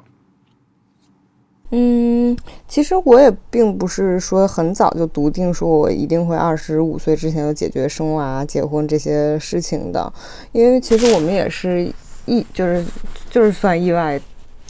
[1.70, 2.36] 嗯，
[2.68, 10.12] 其实我也并不是说很早就笃定说我一定会二十五岁之前就解决生娃、结婚这些事情的，
[10.52, 11.94] 因为其实我们也是
[12.26, 12.84] 意就是
[13.30, 14.20] 就是算意外。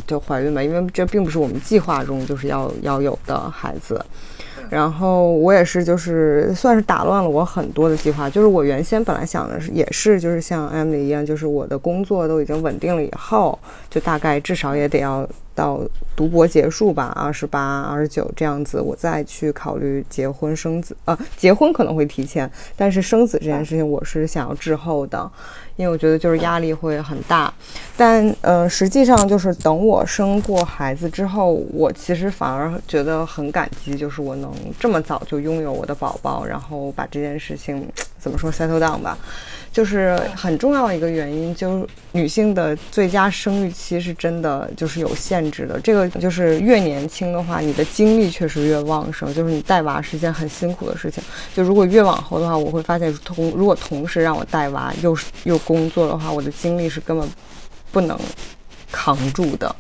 [0.07, 4.03] 就怀孕吧，因为这并不是我们计划中就是要要有的孩子。
[4.67, 8.27] 然后我也是，就是算是打乱了我很多的计划。
[8.27, 13.59] 就是我原先本来想的是，也是就是像 Emily 一样，就是我的工作都已经稳定了以后，
[13.91, 15.79] 就大概至少也得要到
[16.15, 20.95] 读博结束吧，二十八、二十九这样子，我再去考虑结婚生子。
[21.05, 25.31] 呃，结婚可能会提前，但是生子这件事情我是想要滞后的。
[25.77, 27.53] 因为我觉得就是压力会很大，
[27.97, 37.85] 但呃，实际上就是等我生过孩子之后，我其实反而觉得很感激，就是我能这么早就拥有我的宝宝，然后把这件事情
[38.17, 39.17] 怎么说 settle down 吧。
[39.75, 45.77] 就是很重要的一个原因，就是女性的最佳生育期是真的就是有限制的。
[45.81, 49.33] 这个就是越年轻的话，你的精力确实越旺盛。
[49.33, 51.21] 就是你带娃是件很辛苦的事情。
[51.53, 57.29] 就如果越往后的话，我会发现同如果同时让我带娃又又工作的话，我的精力是根本
[57.91, 58.17] 不能
[58.93, 59.75] 扛住的，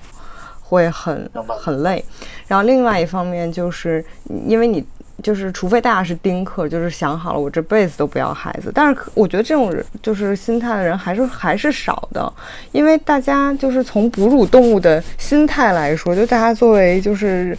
[0.59, 2.03] 会很很累。
[2.47, 4.03] 然后另外一方面就是
[4.45, 4.85] 因为你。
[5.23, 8.71] 就是，除非大家是丁克，就是想好了我这辈子都不要孩子。
[8.73, 12.31] 但是，我觉得这种人就是心态的人还是还是少的，
[12.71, 17.57] 因为大家就是从哺乳动物的心态来说，就大家作为就是，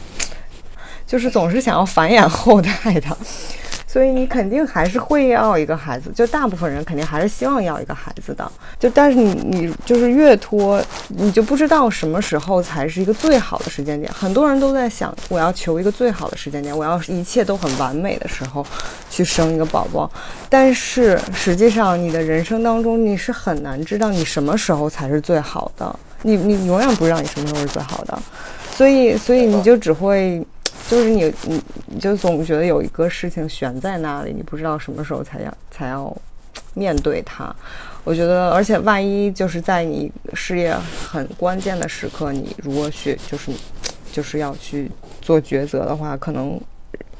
[1.06, 3.16] 就是总是想要繁衍后代的。
[3.88, 8.50] 所以你肯定还是会要一个孩子，就大部分人肯定还是希望要一个孩子的。
[8.78, 14.12] 就但是你你就是越拖，你就不知道什么时候才是一个最好的时间点。
[14.12, 18.66] 很多人都在想，我要求一个最好的时间点，我要一切都很完美的时候
[19.08, 20.10] 去生一个宝宝。
[20.50, 25.98] 但是实际上，你的人生当中你是很难知道你什么时候才是最好的。
[26.22, 28.18] 你你永远不知道你什么时候是最好的，
[28.74, 30.44] 所以所以你就只会。
[30.88, 36.16] 就是你，你你就总觉得有一个事情悬在那里，你不知道什么时候才要才要
[36.74, 37.54] 面对它。
[38.04, 40.74] 我觉得，而且万一就是在你事业
[41.08, 43.50] 很关键的时刻，你如果去就是
[44.12, 46.60] 就是要去做抉择的话，可能。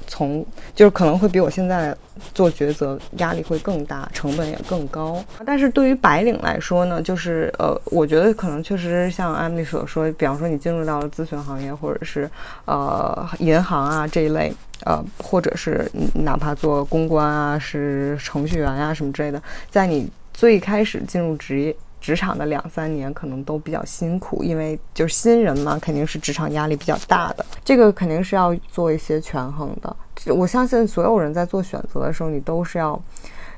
[0.07, 1.95] 从就是可能会比我现在
[2.35, 5.23] 做抉择压力会更大，成本也更高。
[5.45, 12.31] 但是对于白领来说呢，就是呃，我觉得可能确实像艾米所说，比方说你进入到了咨询行业，或者是
[12.65, 14.53] 呃银行啊这一类，
[14.85, 21.75] 呃，或者是哪怕做公关啊，是程序员呀什么之类的，在你最开始进入职业。
[22.07, 27.45] 职场的两三年可能都比较辛苦，因为就是新人嘛，肯定是职场压力比较大的。
[27.65, 29.97] 这个肯定是要做一些权衡的。
[30.33, 32.97] 我相信所有人在做选择的时候，你都是要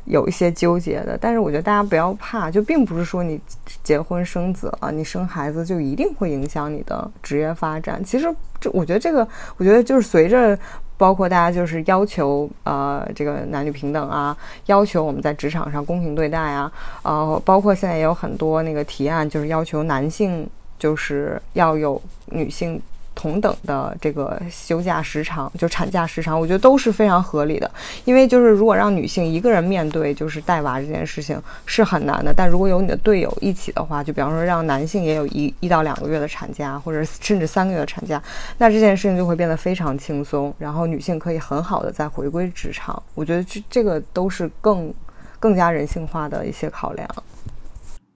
[0.06, 1.18] 有一些纠结的。
[1.20, 3.38] 但是我觉得大家不要怕，就并不是说你
[3.82, 8.02] 结婚生子了，你生孩子就一定会影响你的职业发展。
[8.02, 10.58] 其实这，我觉得这个，我觉得就是随着。
[10.98, 16.70] 包括大家就是要求呃这个男女平等啊，要求我们在职场上公平对待啊，
[17.02, 20.46] 呃，包括现在也有很多那个提案，就是要求男性
[20.78, 22.78] 就是要有女性。
[23.18, 27.68] 同等的这个休假时长，就产假时长，我觉得都是非常合理的。
[28.04, 38.22] 因为就是如果让女性一个人面对就是带娃这件事情是很难的，但如果有你的队友一起的话，就比方说让男性也有一一到两个月的产假，或者甚至三个月的产假，
[38.58, 43.02] 那这件事情就会变得非常轻松，然后女性可以很好的再回归职场。
[43.16, 44.94] 我觉得这这个都是更
[45.40, 47.08] 更加人性化的一些考量。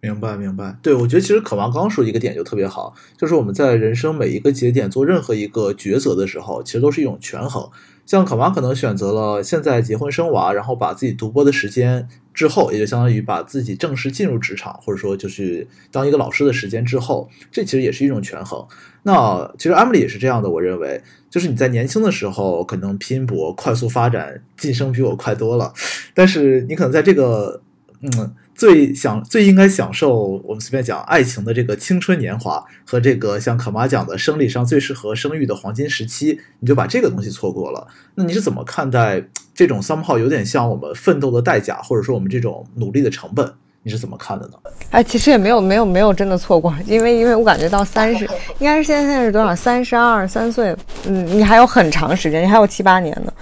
[0.05, 0.77] 明白，明白。
[0.83, 7.71] 对，我觉得其实可娃刚说一个点就特别好，就是我们在人生每一个节点做任何一个抉择的时候，其实都是一种权衡。
[8.05, 18.67] 像可娃可能选择了现在结婚生娃，然后把自己读博的时间之后，也就相当于把自己正式进入职场，或者说就是当一个老师的时间之后，这其实也是一种权衡。
[19.05, 25.73] 那其实艾米丽也是这样的，我认为，就是你在年轻的时候可能拼搏、快速发展、晋升比我快多了，
[26.13, 27.63] 但是你可能在这个
[28.01, 28.35] 嗯。
[28.55, 37.87] 最享最应该享受我们随便讲爱情的这个青春年华和这个像可妈讲的生理上最适合生育的黄金时期，你就把这个东西错过了。
[38.15, 39.23] 那你是怎么看待
[39.55, 43.53] 这种 somehow 有点像我们奋斗的代价，或者说我们这种努力的成本？
[43.85, 44.53] 你是怎么看的呢？
[44.91, 48.25] 哎，其实也没有没有没有真的错过，因为因为我感觉到三十，
[48.61, 49.57] 应该是现在现在是多少？
[49.57, 50.73] 三十二三岁，
[51.05, 53.33] 嗯，你还有很长时间，你还有七八年呢。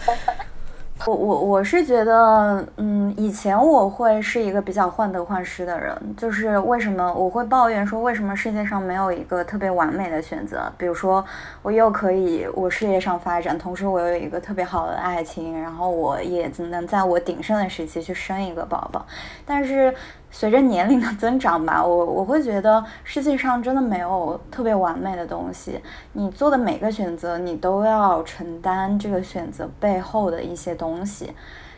[1.06, 10.70] 我我我是觉得，嗯，以前我会是一个比较患得患失的人，就是为什么我会抱怨说，为什么世界上没有一个特别完美的选择？
[10.76, 11.24] 比如说，
[11.62, 19.04] 我又可以我事业上发展，同时我有一个特别好的爱情，然后我也能在我鼎盛的时期去生一个宝宝，
[19.46, 19.94] 但是。
[20.30, 25.80] 随着年龄的增长吧，我我会觉得世界上真的没有特别完美的东西。
[26.12, 31.32] 你做的每个选择，你都要承担这个选择背后的一些东西。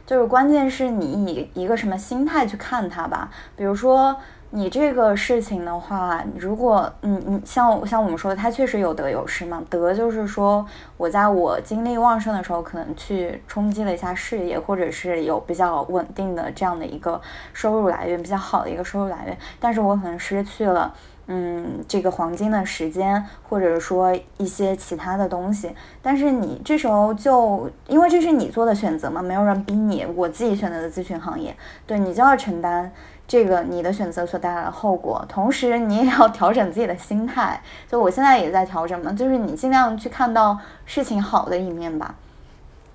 [0.06, 3.30] 就是关键是你以一个什么心态去看它吧。
[3.56, 4.16] 比如说。
[4.54, 9.62] 你这个事情的话，如果嗯嗯像像我们说的，它确实有得有失嘛。
[9.70, 10.64] 得就是说
[10.98, 17.18] 我在我精力旺盛的时候，可能去冲击了一下事业，或者是有比较稳定的这样的一个
[17.54, 19.38] 收入来源，比较好的一个收入来源。
[19.58, 20.92] 但是我可能失去了
[21.28, 25.74] 嗯这个黄金的时间，或者说一些其他的东西。
[26.02, 32.92] 但是你这时候就因为这是你做的选择嘛，没有人逼你，我自己选择的咨询行业，对你就要承担。
[33.32, 37.58] 这个你的选择所带来的后果，同时你也要调整自己的心态。
[37.90, 42.14] 就我现在也在调整嘛，就是你尽量去看到事情好的一面吧，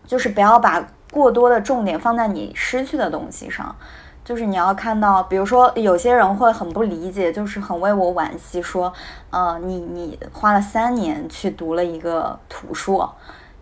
[0.06, 3.76] 就是不要把过多的重点放在你失去的东西上。
[4.24, 8.94] 就是你要看到，比如说有些人会很不理解，就是很为我惋惜，说，
[9.32, 13.12] 呃，你你花了三年去读了一个图硕。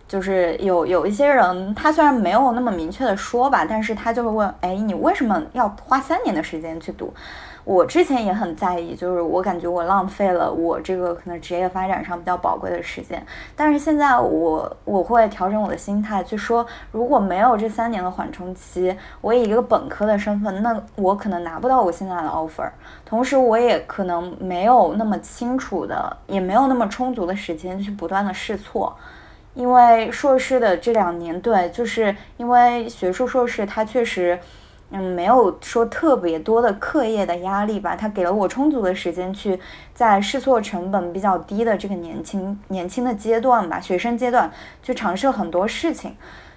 [0.08, 7.12] 就是有有一些人，他虽然没有那么明确的说吧，但是他就会问，哎，你为什么要花三年的时间去读？
[7.64, 13.20] 我之前也很在意，就是我感觉我浪费了我这个可能职业发展上比较宝贵的时间。
[13.56, 22.70] 但是现在我我会调整我的心态，去说如果没有这三年的缓冲期，我以一个本科的身份，那我可能拿不到我现在的 offer，
[23.04, 28.96] 同时我也可能没有那么清楚的，也没有那么充足的时间去不断的试错。
[29.56, 34.38] 因为硕士的这两年，对，就是因为学术硕士，它确实，
[34.90, 39.58] 嗯，没有说特别多的课业的压力吧，它给了我充足的时间去
[39.94, 44.52] 在试错成本比较低的这个年轻年轻的阶段吧，学生阶段
[44.82, 46.14] 去尝试很多事情，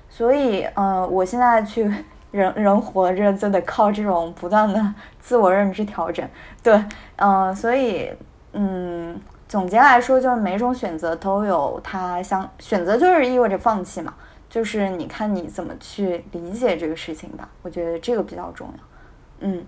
[0.10, 1.89] 所以，呃，我现在去
[2.32, 6.28] 人人活着就得靠这种不断的 自我认知调整，
[6.62, 6.84] 对，
[7.16, 8.10] 嗯，所以，
[8.52, 9.18] 嗯。
[9.50, 14.14] 总结来说，就是每种选择都有它相选择，就是意味着放弃嘛。
[14.47, 18.84] 就是你看你怎么去理解这个事情吧，我觉得这个比较重要。
[19.41, 19.64] 嗯，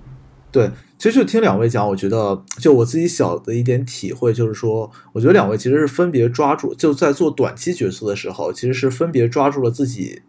[0.51, 10.21] 对，其实就听两位讲，我觉得就我自己小的一点体会就是说，我觉得两位其实是分别抓住，就在做短期决策的时候，其实是分别抓住了自己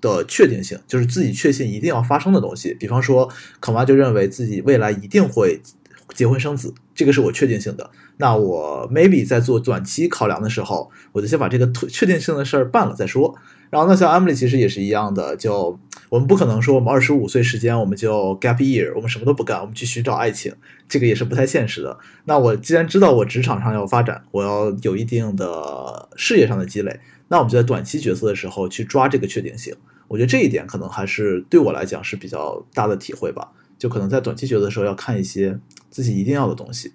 [0.00, 2.74] 的确定性，就是自己确信一定要发生的东西。
[2.74, 3.30] 比方说，
[3.60, 5.60] 可妈就认为自己未来一定会
[6.14, 7.90] 结婚生子，这个是我确定性的。
[8.18, 13.34] 那我 maybe 在做短期考量的时候，我就先把这个确定性的事儿办了再说。
[13.70, 20.52] 然后呢，像 Emily 其实也是一样的，就我们不可能说我们二十五岁时间我们就 gap year，我们什么都不干，我们去寻找爱情，
[20.88, 21.98] 这个也是不太现实的。
[22.24, 26.98] 那我既然知道我职场上要发展，我要有一定的事业上的积累，
[27.28, 29.74] 那我们就在短期决策的时候去抓这个确定性。
[30.08, 33.52] 我觉得这一点可能还是对我来讲是比较大的体会吧。
[33.78, 35.56] 就可能在短期决策的时候要看一些
[35.90, 36.94] 自己一定要的东西，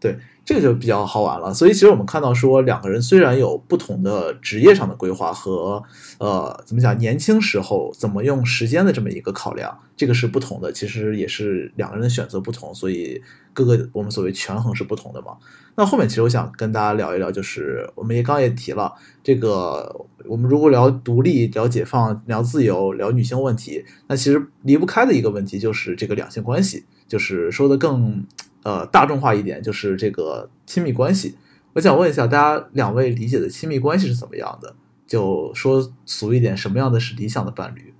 [0.00, 0.16] 对。
[0.46, 5.82] 这个就比较好玩了，所以其实我们看到说，两个人虽然有不同的职业上的规划和
[6.18, 10.70] 呃怎么讲，年轻时候怎么用时间的这么一个考量，这个是不同的。
[10.70, 13.20] 其实也是两个人的选择不同，所以
[13.52, 15.36] 各个我们所谓权衡是不同的嘛。
[15.74, 18.92] 那后面其实我想跟大家聊一聊，就是我们也刚也提了，
[19.24, 28.24] 这个我们如果聊独立、聊解放、聊自由、聊女性问题，那其实离不开的一个问题就是这个两性关系，就是说的更。
[28.66, 31.38] 呃，大众化一点就是这个亲密关系。
[31.72, 34.74] 我想问一下，大家两位理解的亲密关系是怎么样的？
[35.06, 37.94] 就说俗一点，什么样的是理想的伴侣？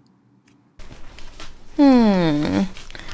[1.77, 2.67] 嗯，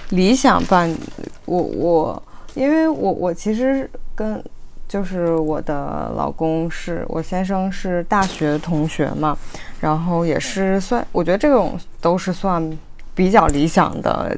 [0.08, 0.96] 理想伴侣，
[1.44, 2.22] 我我，
[2.54, 4.42] 因为我我其实跟
[4.88, 9.36] 就是我的老公是我先生是大学同学嘛，
[9.78, 12.78] 然后也是算，我觉得这种都是算
[13.14, 14.34] 比较理想的。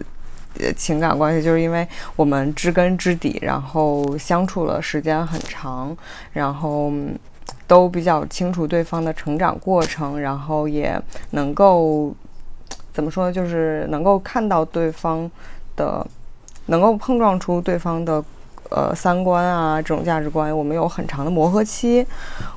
[0.77, 1.87] 情感关系就是因为
[2.17, 5.97] 我们知根知底，然后相处了时间很长，
[6.33, 6.93] 然后
[7.67, 11.01] 都比较清楚对方的成长过程，然后也
[11.31, 12.15] 能够
[12.93, 13.33] 怎么说呢？
[13.33, 15.31] 就是能够看到对方
[15.77, 16.07] 的，
[16.67, 18.23] 能够碰撞出对方的
[18.71, 20.57] 呃三观啊这种价值观。
[20.57, 22.07] 我们有很长的磨合期，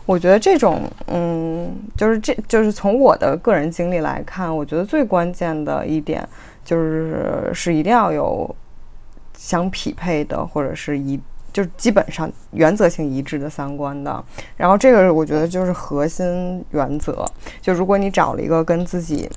[0.05, 6.27] 我觉得这种嗯，就是这就是从我的个人经历来看，我觉得最关键的一点。
[6.67, 8.53] 就是是一定要有
[9.37, 11.17] 相匹配的，或者是一
[11.53, 14.21] 就是基本上原则性一致的三观的。
[14.57, 17.25] 然后这个我觉得就是核心原则。
[17.61, 19.29] 就如果你找了一个跟自己，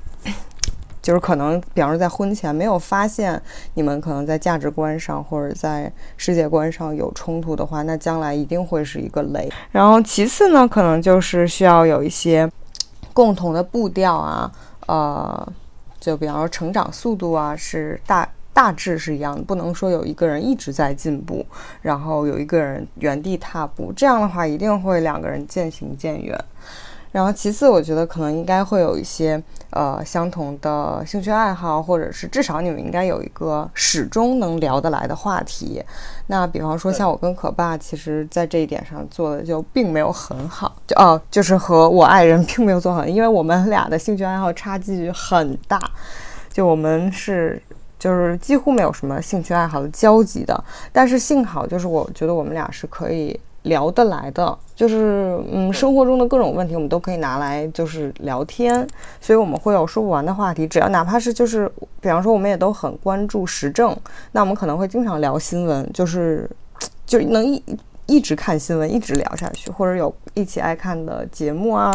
[1.01, 3.41] 就是可能比方说在婚前没有发现
[3.75, 9.49] 你们可能在价值观上或者在世界观上有冲突的话，那将来一定会是一个雷。
[9.71, 12.51] 然后其次呢，可能就是需要有一些
[13.13, 14.51] 共同的步调啊，
[14.87, 15.53] 呃。
[16.01, 21.45] 就比方说成长速度啊，是大大致是一样的，不能说有一个人一直在进步，
[21.81, 26.37] 然后有一个人原地踏步，这样的话一定会两个人渐行渐远。
[27.11, 29.41] 然后其次，我觉得可能应该会有一些
[29.71, 35.83] 呃相同的兴趣爱好，或者是至少你们应该有一个始终能聊得来的话题。
[36.27, 45.77] 那比方说像我跟可爸，其实在这一点上做的就并没有很好，就哦，就是和我爱人并没有做好，因为我们俩的兴趣爱好差距很大，
[46.53, 47.61] 就我们是
[47.99, 50.63] 就是几乎没有什么兴趣爱好的交集的。
[50.93, 53.37] 但是幸好就是我觉得我们俩是可以。
[53.63, 58.85] 聊得来的，就是嗯，生活中的各种问题，我们都可以拿来就是聊天，
[59.19, 60.65] 所以我们会有说不完的话题。
[60.67, 63.95] 只要哪怕是就是，比方说我们也都很关注时政，
[64.31, 66.49] 那我们可能会经常聊新闻，就是
[67.05, 67.63] 就能一
[68.07, 71.93] 一直看新闻，一直聊下去，或者有一起爱看的节目啊。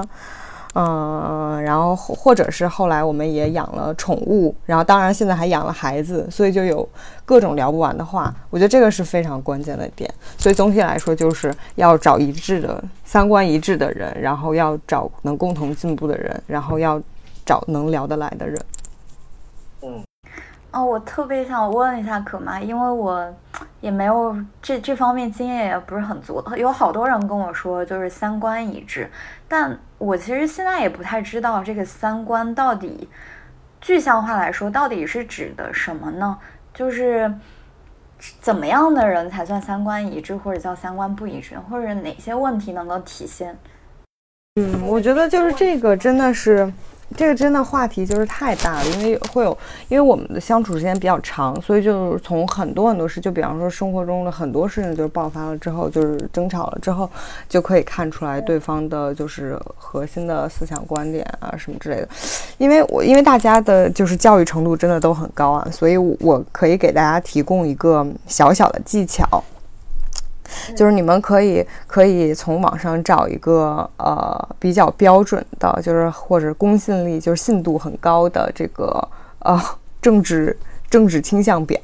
[0.78, 6.86] 嗯，然后或者是后来我们也养了宠物，然后当然现在还养了孩子，所以就有
[7.24, 8.34] 各种聊不完的话。
[8.50, 10.12] 我觉得这个是非常关键的点。
[10.36, 17.00] 所以总体来说，就是要找一致的三观一致的人，然后要找能共同进步的人，然后要
[17.46, 18.60] 找能聊得来的人。
[20.76, 23.34] 哦，我特别想问一下可妈，因为我
[23.80, 29.10] 也没有这这方面经验也不是很足，有好多人跟我说就是三观一致，
[29.48, 33.08] 但我其实现在也不太知道这个三观到底
[33.80, 36.36] 具象化来说到底是指的什么呢？
[36.74, 37.32] 就是
[38.42, 43.56] 怎么样的人才算三观一致，或者叫三观不一致，或者哪些问题能够体现？
[44.60, 46.70] 嗯，我觉得就是这个真的是。
[47.16, 49.56] 这个真的话题就是太大了，因为会有，
[49.88, 57.08] 因为我们的相处时间比较长，所以就是从很多很多事，就比方说生活中的很多事情，就是爆发了之后，就是争吵了之后，
[57.48, 62.08] 就可以看出来对方的就是核心的思想观点啊什么之类的。
[62.58, 69.42] 因为我因为大家的就是教育程度真的都很高啊，所以我可以给大家提供一个小小的技巧。
[70.76, 79.08] 就是你们可以可以从网上找一个呃比较标准的，就是或者公信力就是信度很高的这个
[79.40, 79.60] 呃
[80.00, 80.56] 政治
[80.88, 81.78] 政治倾向表，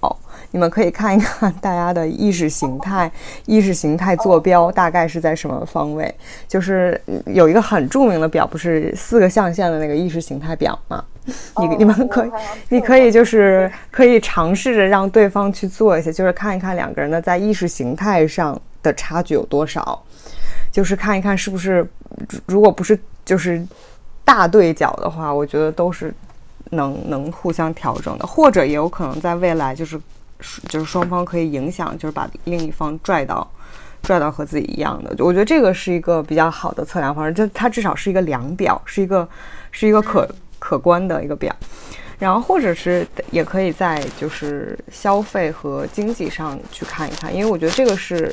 [0.52, 3.10] 你们可以看一看大家的意识形态
[3.46, 6.14] 意识形态坐标大概是在什么方位。
[6.46, 11.04] 就是有一个很著名的表，不是四个象限的那个意识形态表吗？
[11.58, 12.30] 你你们可以，
[12.68, 20.02] 你可以就是可以尝试着让对方去做一些，就是看一看两个人的在意识形态上的差距有多少，
[20.72, 21.86] 就是看一看是不是，
[22.44, 23.64] 如果不是就是
[24.24, 26.12] 大对角的话，我觉得都是
[26.70, 30.00] 能能互相调整的，或者也有可能在未来就是
[30.68, 33.48] 就是双方可以影响，就是把另一方拽到
[34.02, 39.28] 拽到和自己一样的，我觉得这个是一个比较好的测量方式，就它至少是一个量表，是一个
[39.70, 40.28] 是一个可。
[40.64, 41.52] 可观的一个表，
[42.20, 48.32] 然后或者是也可以在就是消费和经济上去看一看，因为我觉得这个是，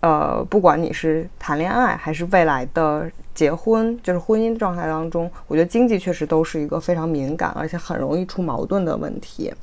[0.00, 9.54] 呃，不管你是谈恋爱还是未来的结婚，就是婚姻状态当中，我觉得经济确实都是一个非常敏感而且很容易出矛盾的问题。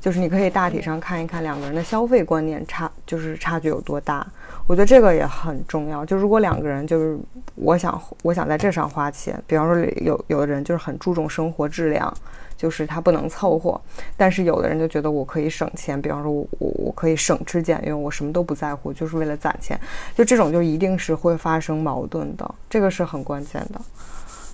[0.00, 4.26] 就是你可以大体上看一看两个人的消费观念差，就是差距有多大。
[4.66, 6.04] 我觉得这个也很重要。
[6.04, 7.18] 就如果两个人就是
[7.54, 12.12] 我想我想在这上花钱，比方说有有的人就是很注重生活质量，
[12.56, 13.80] 就是他不能凑合；
[14.16, 19.78] 但是有的人就觉得我可以省钱，比方说我我我可以省吃俭用，我什么都不在乎，就是为了攒钱。
[20.14, 23.80] 就这种就一定是会发生矛盾的，这个是很关键的。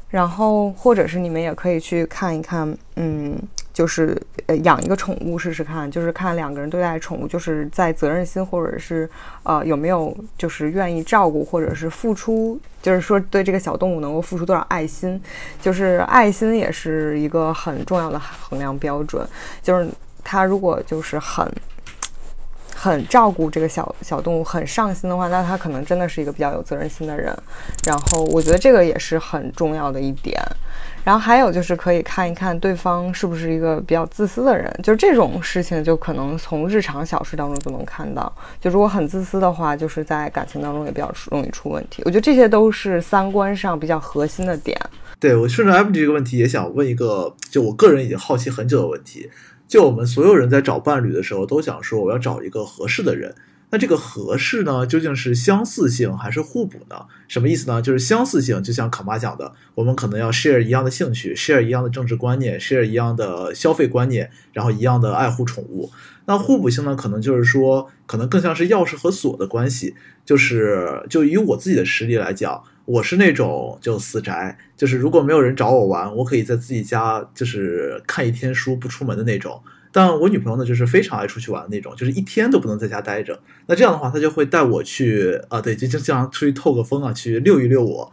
[0.09, 3.37] 然后或者是你们也可以去看一看，嗯。
[3.75, 4.17] 就是
[4.47, 9.11] 呃养一个宠物试试看，就是看两个人对待宠物，就是在责任心或者是
[9.43, 15.21] 呃有没有就是愿意照顾或者是付出，就是说对这个小动物能够付出多少爱心，
[15.61, 19.29] 就是爱心也是一个很重要的衡量标准。
[19.61, 19.89] 就是
[20.23, 21.47] 他如果就是很
[22.85, 27.35] 很照顾这个小小动物，很上心的话，那他可能真的是一个比较有责任心的人。
[27.87, 30.39] 然后我觉得这个也是很重要的一点。
[31.03, 38.31] 然后还有就是可以看一看对方是不是一个比较自私的人，就是这种事情就可能从日常小事当中就能看到。
[38.61, 42.03] 就如果很自私的话，就是在感情当中也比较容易出问题。
[42.05, 44.79] 我觉得这些都是三观上比较核心的点。
[45.19, 49.31] 对我顺着 M 这个问题也想问一个，就我个人已经好奇很久的问题。
[49.67, 53.35] 就我们所有人在找伴侣的时候都想说我要找一个合适的人。
[53.71, 56.97] 那这个合适呢，究竟是相似性还是互补呢？
[57.27, 57.83] 什么意思呢？
[57.83, 65.91] 就是相似性，就像卡妈讲的，我们可能要 share 一样的兴趣，share 一样的政治观念，share 一样的消费观念，然后一样的爱护宠物。
[66.27, 69.95] 那互补性呢，可能就是说，可能更像是钥匙和锁的关系。
[70.25, 79.61] 就是就以我自己的实力来讲，我是那种就死宅，就是如果没有人找我玩，我可以在自己家就是看一天书不出门的那种。
[79.93, 83.39] 但我女朋友呢，就是非常爱出去玩的那种，就是一天都不能在家待着。
[83.67, 88.11] 那这样的话，她就会带我去啊，对，就经常出去透个风啊，去溜一溜我。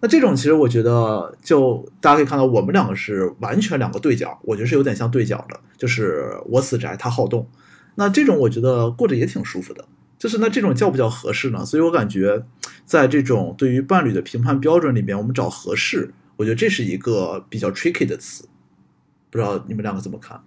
[0.00, 7.46] 那这种其实我觉得，就大家可以看到，我们两个是完全两个对角，我觉得是有点像对角的，就是我死宅，他好动。
[7.96, 9.84] 那这种我觉得过着也挺舒服的。
[10.18, 11.64] 就是那这种叫不叫合适呢？
[11.64, 12.42] 所以我感觉，
[12.84, 18.46] 在这种对于伴侣的评判标准里面，我们找合适，我觉得这是一个比较 tricky 的词。
[19.30, 20.38] 不知道你们两个怎么看？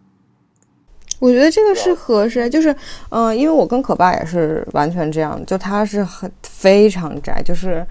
[1.20, 2.76] 我觉得这个是合适，就是，
[3.10, 7.84] 嗯，因为我跟可爸也是完全这样，就他是很非常宅，就是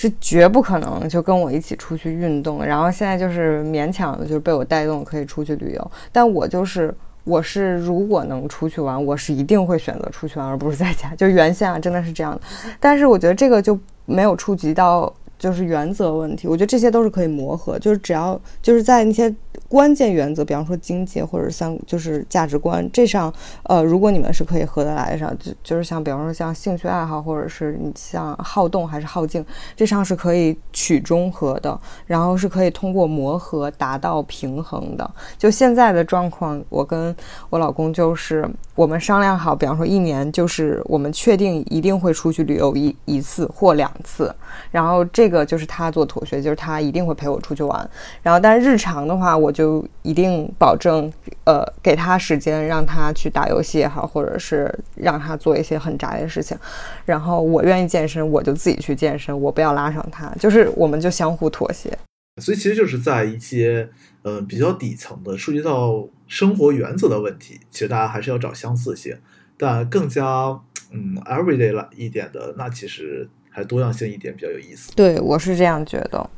[0.00, 6.94] 是绝不可能就跟我一起出去运动，然后现在就是勉强的就是被我带动可以出去旅游，但我就是
[7.24, 11.12] 我是如果能出去玩，我是一定会选择出去玩，而不是在家。
[11.16, 12.40] 就原先啊，真的是这样的，
[12.78, 13.76] 但是我觉得这个就
[14.06, 19.34] 没有触及到就是原则问题，我觉得这些都是可以磨合，就是只要就是在那些。
[19.68, 23.30] 关键原则，比方说经济或者三，就是价值观，这上，
[23.64, 29.44] 呃，如果你们是可以合得来上，就就是像，比方说像兴趣爱好，或者是你像好动还是好静，
[29.76, 35.10] 这上是可以取中和的，然后是可以通过磨合达到平衡的。
[35.36, 37.14] 就现在的状况，我跟
[37.50, 44.34] 我老公就是我们商量好，比方说一年就是我们确定一定会出去旅游一一次或两次，
[44.70, 47.90] 然后这这个就是他做妥协，就是他一定会陪我出去玩。
[48.22, 51.12] 然后，但日常的话，我就一定保证，
[51.44, 56.56] 呃，给他时间，让他去打游戏也好，或者是让他做一些很宅的事情。
[57.04, 61.92] 然后我愿意健身，我就自己去健身，我不要拉上他，就是我们就相互妥协。
[62.40, 63.86] 所以其实就是在一些
[64.22, 69.14] 呃比较底层的涉及到生活原则的问题，其实大家还是要找相似性，
[69.58, 70.58] 但更加
[70.90, 74.94] 嗯 everyday 了一点的，那其实还多样性一点比较有意思。
[74.94, 76.30] 对，我是这样觉得。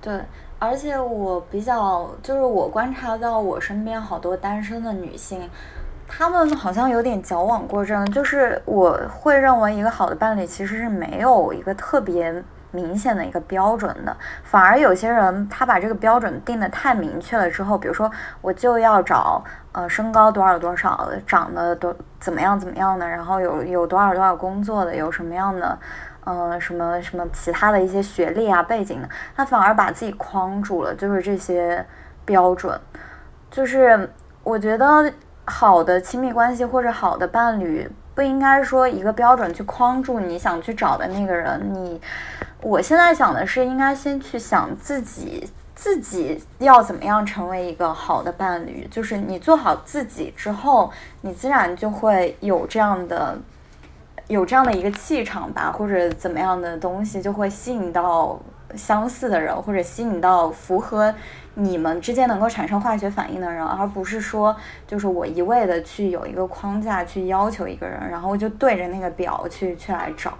[0.00, 0.18] 对，
[0.58, 5.48] 而且我比较就是我观察到我身边好多单身的女性，
[6.08, 12.42] 她们好像有点矫枉过正，就是我会认为一个好的伴侣其实是没有一个特别。
[12.74, 18.10] 明显的一个标准的，反而有些人他把这个标准定的太明确了之后，比如说
[18.40, 25.78] 我就要找呃身高多少多少，长得多怎么样怎么样的，然后有有多少多少工作的，有什么样的
[26.24, 31.84] 呃什么什么其他的一些学历啊背景的，他反而把自己框住了，就是这些
[32.24, 32.78] 标准，
[33.50, 34.10] 就是
[34.42, 35.12] 我觉得
[35.44, 42.00] 好的亲密关系或者好的伴侣不应该说一个标准去框住你想去找的那个人，你。
[42.64, 48.86] 我现在想的是，应该先去想自己，自己要怎么样成为一个好的伴侣。
[48.88, 50.88] 就是你做好自己之后，
[51.22, 53.36] 你自然就会有这样的，
[54.32, 58.40] 有这样的一个气场吧，或者怎么样的东西，就会吸引到
[58.74, 61.14] 相似的人，或者吸引到符合
[61.54, 64.56] 你们之间能够产生化学反应的人，而不是说，
[64.86, 70.32] 就是我一味的去有一个框架去要求一个人，然后就对着那个表去去来找。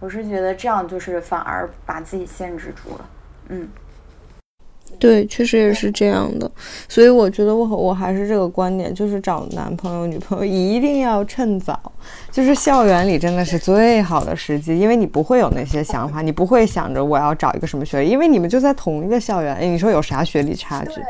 [0.00, 3.04] 我是觉得这样就是反而把自己限制住了，
[3.50, 3.68] 嗯，
[4.98, 6.50] 对，确实也是这样的，
[6.88, 11.80] 所以我觉得我我还是这个观点，就是找男朋友女朋友一定要趁早，
[12.30, 21.00] 就是校园里真的是最好的时机，因为你不会有那些想法，你不会想着我要找一个什么学历，因为你们就在同一个校园，你说有啥学历差距？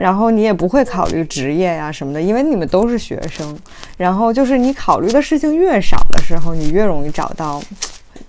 [0.00, 3.56] 然后你也不会考虑职业呀什么的，因为你们都是学生，
[3.96, 7.62] 然后就是你考虑的事情越少的时候，你越容易找到。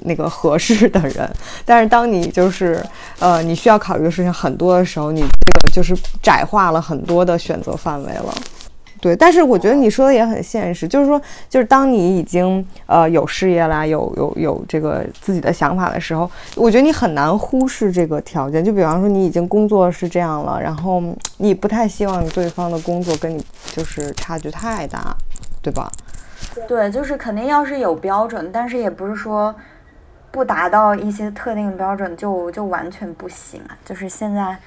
[0.04, 1.30] 那个合适的人，
[1.66, 2.84] 但是当你就是
[3.20, 8.34] 呃你需要考虑的事情很多的时候，你这个就是窄化了很多的选择范围了。
[9.02, 18.62] 对，但是我觉得你说的也很现实，就是说，就是当你已经呃有事业啦，有有有这个自己的想法的时候，我觉得你很难忽视这个条件。
[18.62, 21.02] 就比方说，你已经工作是这样了，然后
[21.38, 23.42] 你不太希望对方的工作跟你
[23.74, 25.16] 就是差距太大，
[25.62, 25.90] 对吧？
[26.68, 29.56] 对，就是肯定要是有标准，但是也不是说。
[30.32, 33.78] 不达到一些特定的标准就就完全不行啊！
[33.84, 34.58] 就是现在，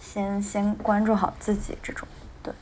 [0.00, 2.06] 先先关注好自己这种，
[2.42, 2.52] 对。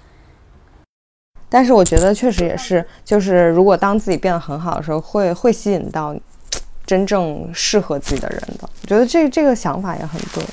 [1.48, 6.14] 但是我觉得确实也是，就是如果当自己变得很好的时候，会会吸引到
[6.84, 8.68] 真正适合自己的人的。
[8.82, 10.44] 我觉得这这个想法也很对，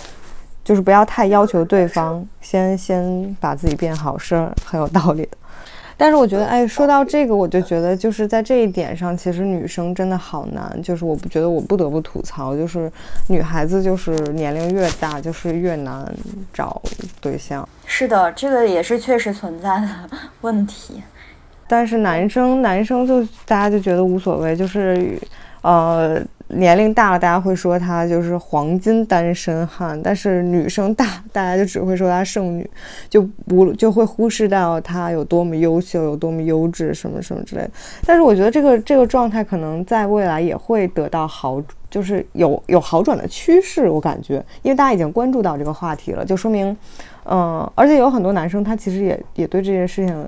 [0.63, 5.37] 就是不要太要求对方，先先把自己变好是很有道理的。
[5.97, 10.81] 但是我觉得，哎，说到这个，我就觉得就是在这一点上，其实女生真的好难。
[10.81, 12.91] 就是我不觉得我不得不吐槽，就是
[13.27, 16.05] 女孩子就是年龄越大，就是越难
[16.53, 16.81] 找
[17.21, 17.67] 对象。
[17.85, 19.87] 是的，这个也是确实存在的
[20.41, 21.03] 问题。
[21.67, 25.17] 但是男生，男生就大家就觉得无所谓，就是，
[25.61, 26.21] 呃。
[26.55, 32.69] 年龄大了，大家会说他就是黄金单身汉，但是女生大，大家就只会说她剩女，
[33.09, 37.71] 就不就会忽视到她有多么优秀，有多么优质，什么什么之类的。
[38.05, 43.89] 但是我觉得这个这个状态可能在未来也会得到好，就是有有好转的趋势。
[43.89, 46.75] 我感觉，因为大家已经关注到这个话题了，就说明，
[47.25, 50.25] 嗯，而且有很多男生他其实也也对这件事情。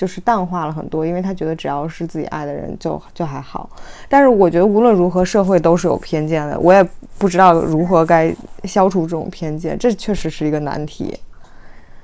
[0.00, 3.68] 就是淡化了很多，因为他觉得只要是自己爱的人就就还好。
[4.08, 6.58] 但是我觉得无论如何，社会都是有偏见的。
[6.58, 6.82] 我也
[7.18, 8.34] 不知道如何该
[8.64, 11.14] 消除这种偏见，这确实是一个难题。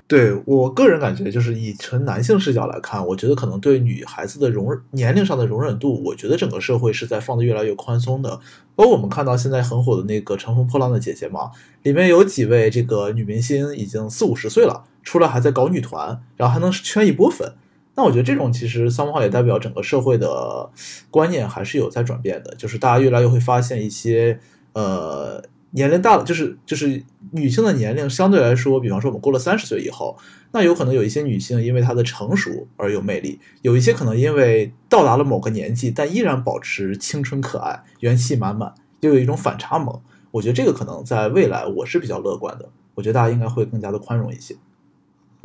[0.07, 8.39] 对我个人感觉，就是以纯男性视角来看，我觉得可能对女孩子的容年龄上的容忍度，我觉得整个社会是在放的越来越宽松的。
[8.75, 11.51] 包括我们看到现在很火的那个《乘风破浪的姐姐》嘛，
[11.83, 17.55] 里面有几位这个女明星已经四五十岁了，出来还在搞女团，然后还能圈一波粉。
[17.97, 20.71] 那我觉得这种其实三号也代表整个社会的
[21.11, 24.39] 观念还是有在转变的，就是大家越来越会发现一些
[24.75, 30.17] 呃年龄大了，就是就是女性的年龄相对来说，比方说我们过了三十岁以后，
[30.53, 40.01] 那有可能有一些女性因为她的成熟而有魅力，有一些可能因为到达了某个年纪，但依然保持青春可爱、元气满满，又有一种反差萌。
[40.33, 44.55] 我觉得这个可能在未来我是比较乐观的，我觉得大家应该会更加的宽容一些。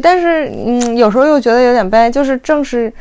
[0.02, 2.92] 但是，嗯，有时候又觉得有点悲哀，就是正是，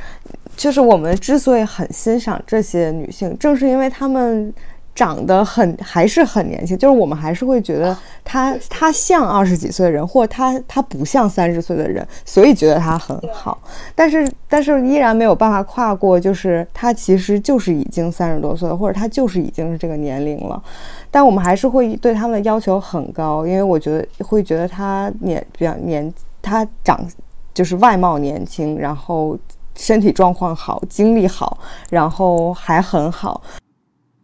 [0.57, 4.53] 就是我们之所以很欣赏这些女性，正是因为她们
[4.95, 13.59] 长得很还是很年轻，就是我们还是会觉得她她像二十几岁的人，或她她不像三十岁的人，所以觉得她很好。
[13.95, 20.63] 但是但是依然没有办法跨过，就是她其实就是已经三十多岁了，或者她就是已经是这个年龄了。
[21.13, 27.01] 但我们还是会对他们的要求很高，因为我觉得会觉得他年比较年，他长
[27.53, 29.38] 就是外貌年轻，然后
[29.76, 31.59] 身体状况好，精力好，
[31.91, 33.41] 然后还很好。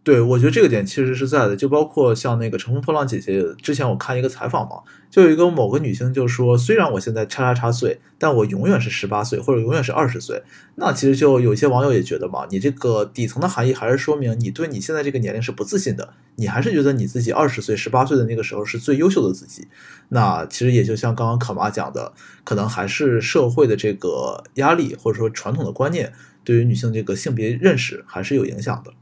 [0.07, 4.77] 对，我觉得这个点其实是在的，就包括像那个乘风破浪姐姐，之前我看一个采访嘛，
[5.11, 10.41] 就有一个某个女性就说，虽然我现在叉叉叉岁，但我永远是十八岁或者永远是二十岁。
[10.75, 19.67] 那其实就有些网友也觉得嘛，你这个底层的含义还是说明你对你现在这个年龄是不自信的，你还是觉得你自己二十岁、十八岁的那个时候是最优秀的自己。
[20.07, 22.13] 那其实也就像刚刚可妈讲的，
[22.45, 26.13] 可能还是社会的这个压力或者说传统的观念
[26.45, 28.93] 对于女性这个性别认识还是有影响的。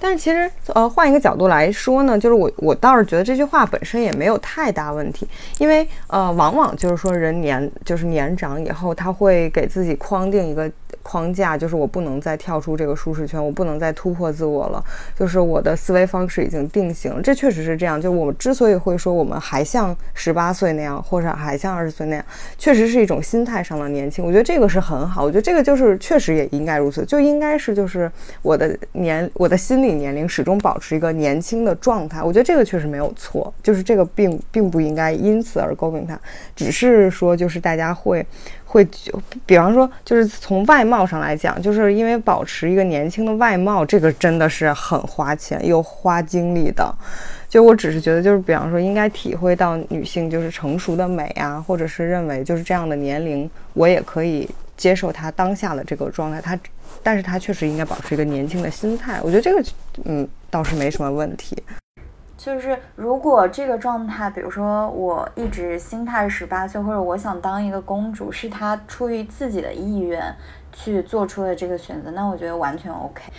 [0.00, 5.28] 但是其实，呃，换一个角度来说呢，就是我我倒是觉得这句话本身也没有太大问题，
[5.58, 10.70] 因为呃，往往就是说人年就是年长以后，他会给自己框定一个
[11.02, 14.82] 框架，就是我不能再跳出这个舒适圈，我不能再突破自我了，
[15.14, 17.20] 就是我的思维方式已经定型了。
[17.22, 22.24] 这确实是这样，就我们之所以会说我们还像十八岁那样，或者还像二十岁那样，
[22.58, 24.24] 确实是一种心态上的年轻。
[24.24, 28.10] 我觉得这个是很好，我觉得这个就是确实也应该如此，就应该是就是
[28.42, 29.90] 我的年我的心理。
[30.00, 36.18] 年龄始终保持一个年轻的状态，我觉得这个确实没有错，就是这个并并不应该因此而诟病他，
[36.56, 38.24] 只是说就是大家会
[38.70, 38.86] 会，
[39.44, 46.94] 比方说就是从外貌上来讲，就是因为保持一个年轻的外貌，这个真的是很花钱又花精力的。
[47.48, 56.56] 就我只是觉得，就是比方说应该体会到女性就是成熟的美啊，或者是认为就是这样的年龄，我也可以接受她当下的这个状态，她。
[57.02, 59.64] 但是她确实应该保持一个年轻的心态，我觉得这个，
[60.04, 61.56] 嗯，倒是没什么问题。
[62.40, 70.34] 就是如果这个状态，比如说我一直心态十八岁，或者我想当一个公主，是他出于自己的意愿
[70.72, 73.30] 去做出的这个选择，那我觉得完全 OK。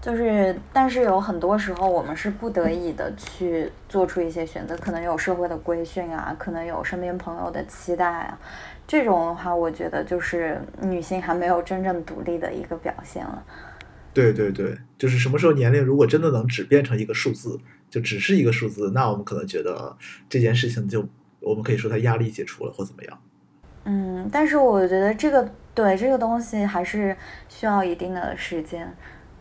[0.00, 8.38] 就是，但是有很多时候我们是不得已的去做出一些选择，可能有社会的规训啊，可能有身边朋友的期待啊。
[8.86, 13.42] 这种的话，我觉得就是女性还没有真正独立的一个表现了。
[14.14, 19.96] 对对对，就是什么时候年龄如果真的能只变成一个数字，就只是一个数字，那我们可能觉得
[20.28, 21.06] 这件事情就
[21.40, 23.18] 我们可以说它压力解除了或怎么样。
[23.84, 27.16] 嗯，但是我觉得这个对这个东西还是
[27.48, 28.92] 需要一定的时间。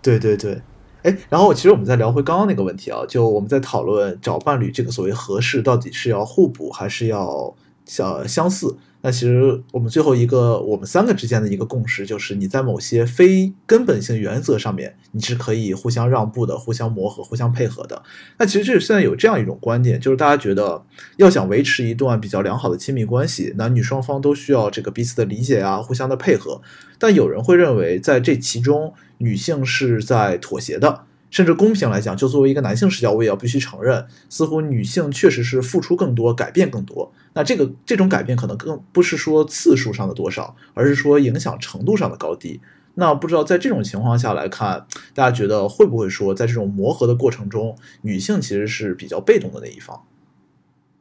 [0.02, 0.62] 对对对，
[1.02, 8.78] 哎，然后其实我们再聊回刚刚那个问题啊，就我们在讨论找伴侣这个所谓合适到底是要互补还是要相相似。
[9.06, 18.02] 那其实我们最后一个，我们三个之间的一个共识就是，你在某些非根本性原则上面，你是可以互相让步的、互相磨合、互相配合的。
[18.40, 20.84] 那其实这现在有这样一种观点，就是大家觉得
[21.18, 26.60] 要想维持一段比较良好的亲密关系，男女双方都需要这个彼此的理解啊，互相的配合。
[26.98, 31.04] 但有人会认为，在这其中，女性是在妥协的。
[31.36, 37.12] 甚至公平来讲，就作为一个男性视角，我也要必须承认，似乎女性确实是付出更多，改变更多。
[37.34, 42.62] 那这个这种改变可能更不是说次数上的多少，而是说影响程度上的高低。
[42.94, 50.04] 那不知道在这种情况下来看，大家觉得会不会说，在这种磨合的过程中，女性其实是比较被动的那一方？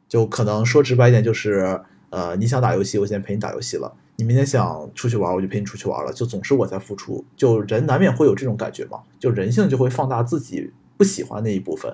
[0.09, 1.79] 就可能说直白一点，就是
[2.09, 3.93] 呃，你想打游戏，我先陪你打游戏了。
[4.17, 11.93] 你明天想出去玩，我就陪你出去玩了，就总是我在付出，就人难免会有这种感觉嘛，就人性就会放大自己不喜欢那一部分，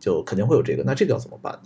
[0.00, 1.60] 就肯定会有这个，那这个要怎么办呢？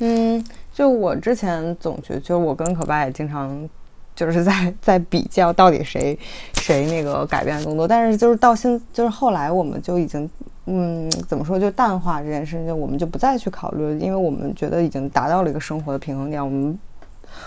[0.00, 0.44] 嗯，
[0.74, 3.66] 就我之前总觉得，就我跟可爸也经常
[4.14, 6.18] 就是在在比较到底谁
[6.56, 10.28] 谁那个改变更多，但是就是到现就是后来我们就已经
[10.66, 16.78] 嗯怎么说就淡化这件事情，就我们就不再去考虑，因为我们觉得已经达到了一个生活的平衡点，我们。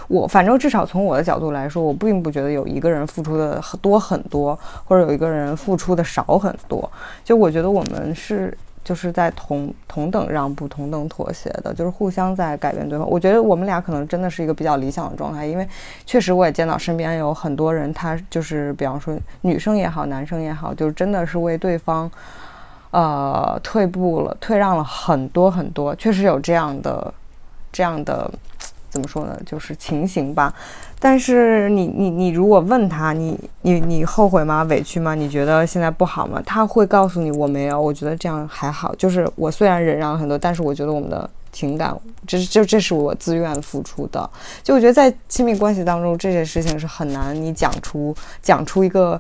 [0.08, 6.90] 我反正至少从我的角度来说，我并不觉得有一个人付出的多很多，或者有一个人付出的少很多。
[7.24, 13.10] 就我觉得我们是就是在同同等让步、同等妥协的，就是互相在改变对方。
[13.10, 15.68] 我觉得我们俩可能真的是一个比较理想的状态，因为
[16.06, 22.10] 确实我也见到身边有很多人，他就是比方说女生也好，男生也好，就是真的是为对方
[22.92, 25.96] 呃退步了、退让了很多很多。
[25.96, 27.12] 确实有这样的
[27.72, 28.32] 这样的。
[28.96, 29.38] 怎么说呢？
[29.46, 30.52] 就是情形吧。
[31.00, 34.64] 但是你你你如果问他，你你你后悔吗？
[34.64, 35.14] 委屈吗？
[35.14, 36.42] 你觉得现在不好吗？
[36.46, 38.96] 他会告诉你我没有，我觉得这样还好。
[38.96, 44.28] 就是我虽然忍让了很多，但是我觉得我们的情感，这是就这是我自愿付出的。
[44.64, 49.20] 就我觉得在亲密关系当中，这些事情是很难你讲出讲出一个。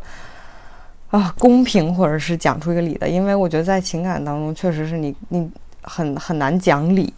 [1.11, 5.49] 啊公平或者是讲出一个理的，因为我觉得在情感当中，确实是你你
[5.83, 7.13] 很很难讲理。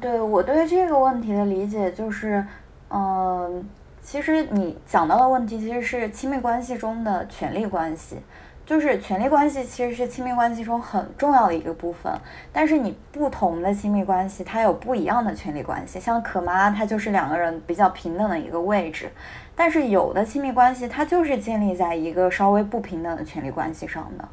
[0.00, 2.44] 对我对这个问题的理解就是，
[2.90, 3.68] 嗯，
[4.02, 8.18] 其实你讲到的问题其实是亲密关系中的权力关系。
[8.66, 12.12] 就是权力关系其实是亲密关系中很重要的一个部分，
[12.52, 19.08] 但是你不同的亲密关系它有不一样的权力关系，像可妈她就是两个人比较平等的一个位置，
[19.54, 24.28] 但是有的亲密关系它就是建立在一个稍微不平等的权力关系上的，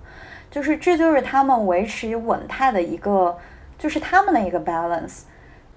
[0.49, 3.37] 就是这就是他们维持稳态的一个，
[3.77, 5.25] 就是他们的一个 balance。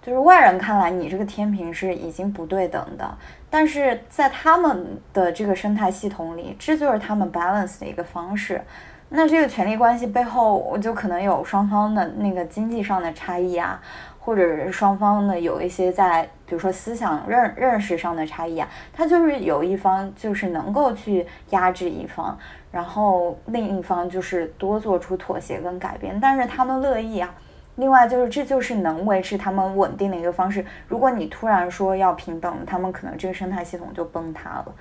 [0.06, 3.18] 就是外人看来，你这个天平是已经不对等的，
[3.50, 8.62] 但是在他们的这个生态系统里，这就是他们 balance 的一个方式。
[9.08, 13.82] 那这个权力关系背后，我就可能有双方的那个经济上的差异啊，
[14.20, 22.38] 或者是双方的有一些在，比如说思想认认识上的差异啊，他就是有一方就是能够去压制一方，
[22.70, 27.34] 然后另一方就是多做出妥协跟改变，但是他们乐意啊。
[27.76, 30.64] 另外就是，这就是能维持他们稳定的一个方式。
[30.88, 34.74] 如果你突然说要平等，他们可能这个生态系统就崩塌了。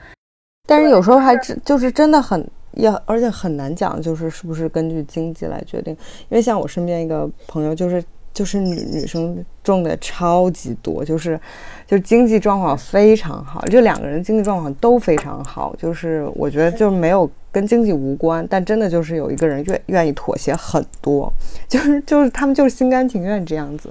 [0.67, 5.93] 但是有时候还真就是真的很要，而且很难讲，就是是不是根据经济来决定。
[6.29, 8.03] 因为像我身边一个朋友，就是
[8.35, 11.39] 就是女女生中的超级多，就是
[11.87, 17.27] 就是经济状况非常好，这两个人经济状况都非常好，就是我觉得就没有。
[17.55, 21.31] 跟经济无关，但真的就是有一个人愿愿意妥协很多，
[21.69, 23.89] 就是就是他们就是心甘情愿这样子，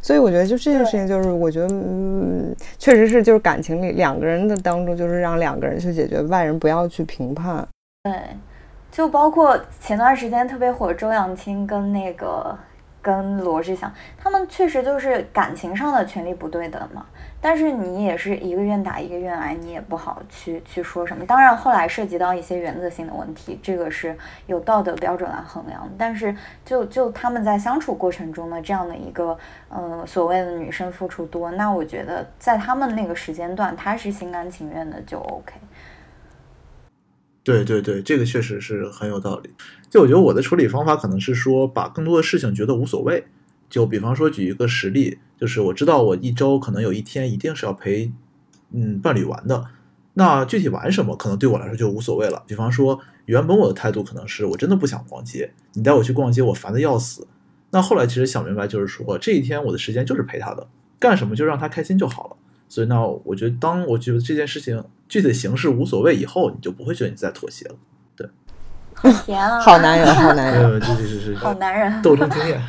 [0.00, 7.68] 所以我觉得就这件事情，就是我觉得嗯，确实是就是感情里两个人的当中，就是让两个人去解决，外人不要去评判。
[8.04, 8.14] 对，
[8.90, 12.58] 就包括前段时间特别火周扬青跟那个。
[13.02, 17.04] 跟罗志祥，他们确实就是感情上的权利不对等嘛。
[17.40, 21.26] 但是你也是一个愿打一个愿挨，你也不好去去说什么。
[21.26, 25.90] 当然后来涉及到一些原则性的问题，这个是有道德标准来衡量。
[25.98, 26.32] 但是
[26.64, 29.36] 就就他们在相处过程中的这样的一个，
[29.70, 35.54] 嗯，所谓的女生付出多，那我觉得在他们那个时间段，他是心甘情愿的就 OK。
[37.42, 39.52] 对对对，这个确实是很有道理。
[39.92, 43.22] 就我觉得我的处理方法可能是说，把更多的事情觉得无所谓。
[43.68, 48.10] 就比方说举一个实例，就是我知道我一周可能有一天一定是要陪
[48.70, 49.66] 嗯伴侣玩的，
[50.14, 52.42] 那具体玩什么可能对我来说就无所谓了。
[52.46, 57.28] 比方说原本我的态度可能是我真的不想逛街，你带我去逛街我烦的要死。
[57.72, 60.66] 那后来其实想明白就是说这一天我的时间就是陪他的，
[60.98, 62.36] 干什么就让他开心就好了。
[62.66, 64.82] 所以那我觉得当我觉得这件事情。
[65.08, 67.74] 具体形式无所谓，以后你就不会觉得你在妥协了。
[69.24, 69.58] 甜啊！
[69.62, 72.62] 好男人，好男人，这这是是好男人， 斗争经验，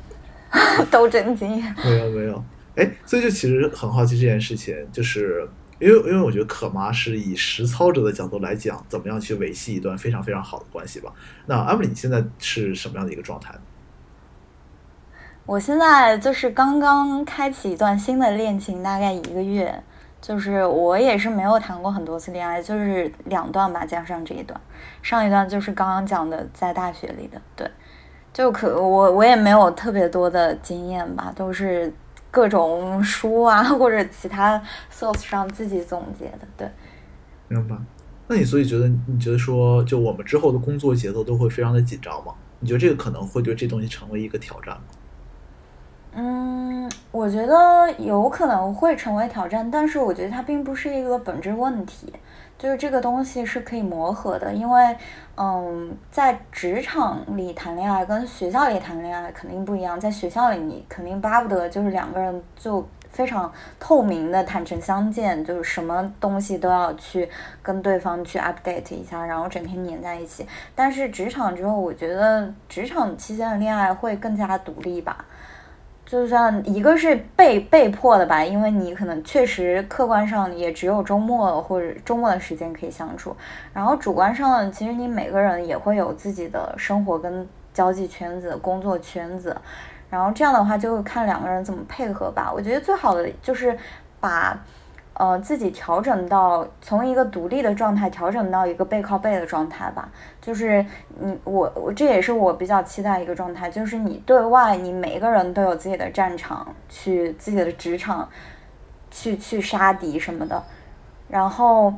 [0.90, 2.44] 斗争经验，没有没有。
[2.76, 5.48] 哎，所以就其实很好奇这件事情，就是
[5.78, 11.12] 因为因为我觉得可妈是以实操者的角度来讲，怎么样去维系一段非常非常好的关系吧。
[11.46, 13.54] 那阿布里，你现在是什么样的一个状态？
[15.46, 19.82] 我现在就是刚刚开启一段新的恋情，大概一个月。
[20.24, 24.58] 就是我也是没有谈过很多次恋爱，就是两段吧，加上这一段，
[25.02, 27.70] 上一段就是刚刚讲的在大学里的，对，
[28.32, 31.92] 就可我我也没有特别多的经验吧，都是
[32.30, 34.58] 各种书啊或者其他
[34.90, 36.70] source 上自己总结的，对。
[37.48, 37.76] 明白。
[38.26, 42.32] 那你所以觉得你觉得说，就我们之后的工作节奏都会非常的紧张吗？
[42.60, 44.82] 你觉得这个可能会对这东西成为一个挑战吗？
[46.16, 46.53] 嗯，
[47.10, 52.12] 我觉得有可能会成为挑战，但是我觉得它并不是一个本质问题，
[52.58, 54.52] 就是这个东西是可以磨合的。
[54.52, 54.96] 因为，
[55.36, 67.28] 嗯，在职场里谈恋爱跟学校里谈恋爱肯定不一样，在学校里你肯定巴不得就是两个人就非常透明的坦诚相见，就是什么东西都要去
[67.62, 70.46] 跟对方去 update 一下，然后整天黏在一起。
[70.74, 75.24] 但是职场之后，我觉得职场期间的恋爱会更加独立吧。
[76.14, 83.36] 就算一个是被被迫的吧，因为你可能确实客观上也只有周末或者周末的时间可以相处，
[83.72, 89.56] 然后主观上其实你每个人也会有自己的生活跟交际圈子、工作圈子，
[90.08, 92.52] 然后这样的话就看两个人怎么配合吧。
[92.54, 93.76] 我觉得最好的就是
[94.20, 94.56] 把。
[95.14, 100.08] 呃，自己调整到从一个独立的状态调整到一个背靠背的状态吧。
[100.40, 100.84] 就是
[101.20, 108.28] 你我我这也是我比较期待一个状态，就是你对外你每一个人都有自己的战场，去自己的职场，
[109.10, 110.60] 去去杀敌什么的。
[111.28, 111.94] 然后，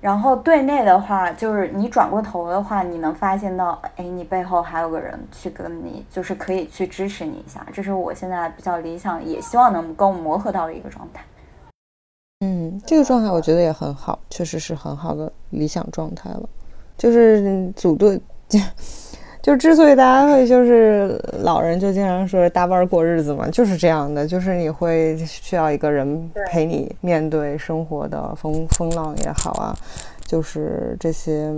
[0.00, 7.66] 然后对内的话，就是你转过头的话，你能发现到，哎，你背后还有个人去跟你，就是可以去支持你一下。
[7.72, 11.22] 这是我现在比较理想，也希望能够磨合到的一个状态。
[12.44, 16.42] 嗯，这个状态我觉得也很好，确实是很好的理想状态了。
[16.98, 18.20] 就是组队，
[19.40, 29.76] 就之所以大家会就是老人就经常说搭班过日子嘛，就是这样的，就是你会需要一个人陪你面对生活的风风浪也好啊，
[30.26, 31.54] 就是这些，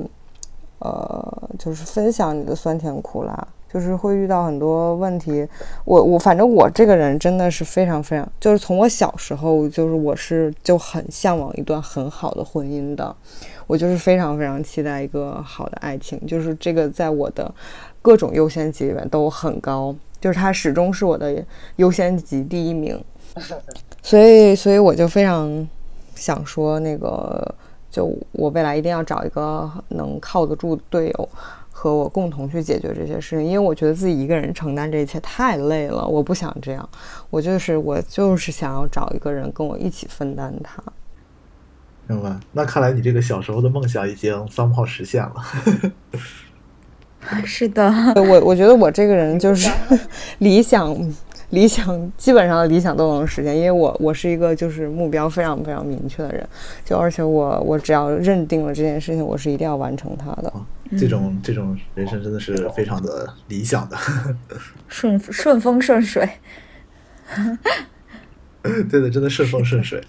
[0.80, 3.48] 呃，就是分享你的酸甜苦辣。
[3.74, 5.44] 就是会遇到很多问题，
[5.84, 13.12] 我我反正我这个人真的是非常非常，就是从我小时候就是我是就很向往一段很好的婚姻的，
[13.66, 17.52] 我就是非常非常期待一个好的爱情，就是这个在我的
[18.00, 21.44] 各种优先级里面都很高，就是它始终是我的
[21.74, 23.04] 优先级第一名，
[24.04, 25.68] 所以所以我就非常
[26.14, 27.52] 想说那个，
[27.90, 31.28] 就我未来一定要找一个能靠得住的队友。
[31.84, 36.88] 和我共同去解决这些事情，因为我觉得自己一个人承担这一切太累了，我不想这样。
[37.28, 40.82] 我就是我就是想要找一个人跟我一起分担它。
[42.06, 42.34] 明白？
[42.52, 45.34] 那看来你这个小时候的梦想已经三炮实现了。
[47.44, 49.70] 是的，我我觉得我这个人就是
[50.40, 50.96] 理想。
[51.54, 56.46] 理想基本上理想都能实现，因为我我是一个就是目标非常非常明确的人，
[56.84, 60.52] 就而且我我只要认定了这件事情，我是一定要完成它的。
[60.98, 63.96] 这种这种人生真的是非常的理想的，
[64.88, 66.28] 顺顺风顺水。
[68.62, 70.02] 对的，真的顺风顺水。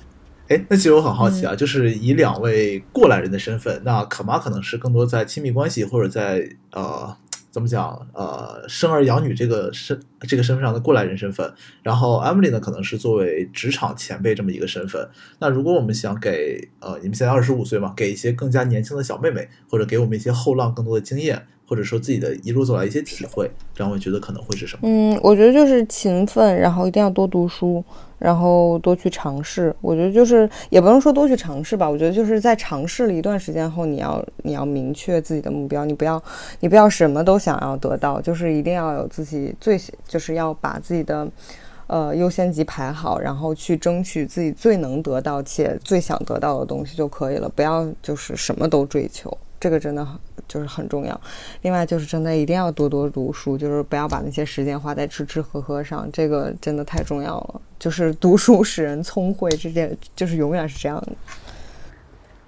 [0.47, 7.15] 哎，那其实我很好奇啊，就是以两位过来人的身份，那可妈可能是更多在亲密关系或者在呃。
[7.55, 8.05] 怎么讲？
[8.11, 9.97] 呃，生儿养女这个身
[10.27, 11.49] 这个身份上的过来人身份，
[11.81, 15.07] 然后 Emily 呢，可能是作为职场前辈这么一个身份。
[15.39, 21.47] 那如果我们想给呃，你们现在二十五岁嘛，给一些更加年轻的小妹妹，或者给我们一些后浪更多的经验。
[21.67, 24.81] 或者说自己的一路走来一些体会，两位觉得可能会是什么？
[24.83, 27.83] 嗯，我觉得就是勤奋，然后一定要多读书，
[28.17, 29.75] 然后多去尝试。
[29.81, 36.21] 我觉得就是也不能说多去尝试吧，我觉得就是在尝试了一段时间后，你要你要明确自己的目标，你不要
[36.59, 41.27] 你不要什么都想要得到，就是一定要有自己最就是要把自己的
[41.87, 49.35] 呃优先级排好，然后去争取自己最能得到且最想得到的东西就可以了，不要就是什么都追求。
[49.59, 50.07] 这个真的
[50.47, 51.19] 就是很重要，
[51.61, 57.61] 另外就是真的一定要多多读书，就是不要把那些时间花在吃吃喝喝上，这个真的太重要了。
[57.79, 61.13] 就是读书使人聪慧，这件就是永远是这样的。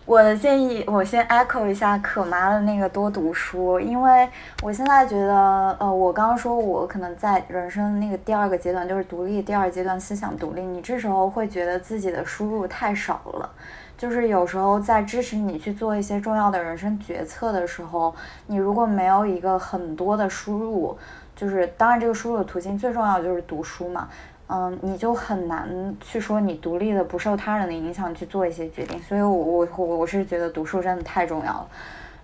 [0.06, 4.30] 我的建议，我先 echo 一下可妈的那个多读书，因为
[4.64, 13.50] 我现在觉得，呃，我刚刚说我可能在人生那个第二个阶段，就是独立第二阶段思想独立，你这时候会觉得自己的输入太少了。
[13.98, 18.14] 就是有时候在支持你去做一些重要的人生决策的时候，
[18.46, 20.96] 你如果没有一个很多的输入，
[21.36, 24.08] 就是当然这个输入的途径最重要就是读书嘛，
[24.48, 29.02] 嗯，你就很难去说你独立的不受他人的影响去做一些决定。
[29.02, 31.68] 所以，我我我我是觉得读书真的太重要了。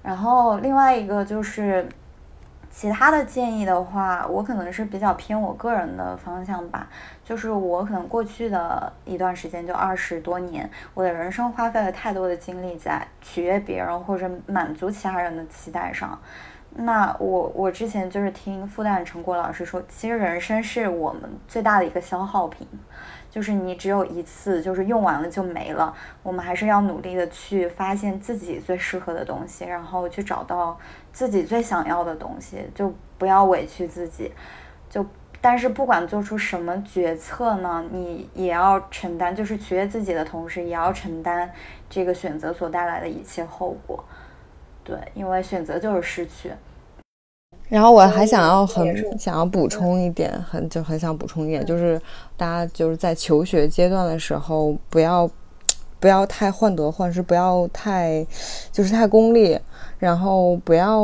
[0.03, 1.85] 然后另外一个就是。
[2.75, 6.87] 其他的建议的话，我可能是比较偏我个人的方向吧，
[7.23, 16.19] 就是我可能过去的一段时间，就二十多年，我的人生花费了太多的精力在取悦别人或者满足其他人的期待上。
[16.75, 22.67] 那我我之前就是听复旦陈果老师说，其实人生是我们最大的一个消耗品。
[23.29, 25.91] 就是你只有一次，就是用完了就没了。
[26.21, 30.77] 我们还是要努力的去发现自己最适合的东西，然后去找到
[31.13, 34.31] 自己最想要的东西，就不要委屈自己。
[34.89, 35.05] 就
[35.39, 41.49] 但是不管做出什么决策呢，你也要承担，就是取悦自己的同时，也要承担
[41.89, 44.03] 这个选择所带来的一切后果。
[44.83, 46.51] 对，因为选择就是失去。
[47.69, 51.99] 然后我还想要很想要补充一点，很就很想补充一点，就是
[52.37, 55.29] 大家就是在求学阶段的时候，不要
[55.99, 58.25] 不要太患得患失，不要太
[58.71, 59.59] 就是太功利，
[60.03, 61.01] 然后不要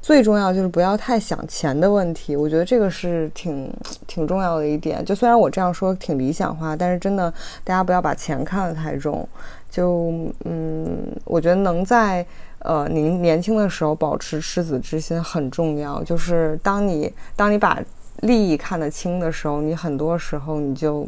[0.00, 2.34] 最重要就是不要太想钱的问题。
[2.34, 3.70] 我觉得这个是挺
[4.06, 5.04] 挺重要的一点。
[5.04, 7.30] 就虽然我这样说挺理想化，但是真的
[7.62, 9.28] 大家不要把钱看得太重。
[9.70, 10.10] 就
[10.46, 12.24] 嗯，我觉得能在。
[12.60, 16.02] 呃，您年轻的时候保持赤子之心很重要。
[16.02, 17.78] 就是当你当你把
[18.20, 21.06] 利益看得清的时候，你很多时候你就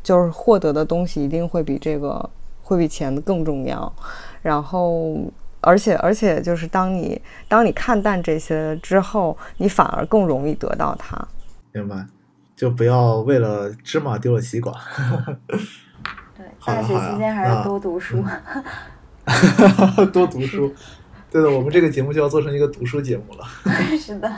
[0.00, 2.30] 就是获得的东西一定会比这个
[2.62, 3.92] 会比钱更重要。
[4.42, 5.16] 然后，
[5.62, 11.16] 而且而且就是当你当你看淡这些之后，你反而更容易得到它。
[11.72, 12.04] 明白，
[12.54, 14.72] 就不要为了芝麻丢了西瓜。
[16.36, 18.22] 对，大学期间还是多读书。
[20.12, 20.74] 多读书，
[21.30, 23.46] 对的，我们这个节目就要做成一个读书节目了。
[23.96, 24.28] 是的，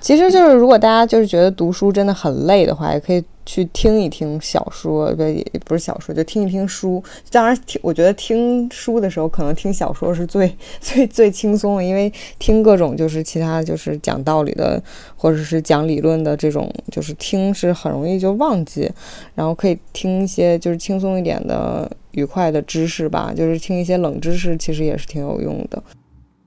[0.00, 7.02] 其实就是如果大家就是觉得读书真的很累的话，也可以去听一听小说，不也不是小说，就听一听书。
[7.30, 14.82] 当然，听我觉得听书的时候，可能听小说是最 最最轻松的，因为听各种就是其他就是讲道理的，
[15.16, 18.90] 或者是讲理论的这种，就是听是很容易就忘记，
[19.34, 25.82] 然后可以听一些就是轻松一点的、愉快的知识吧，就是听一些冷知识，其实也是挺有用的。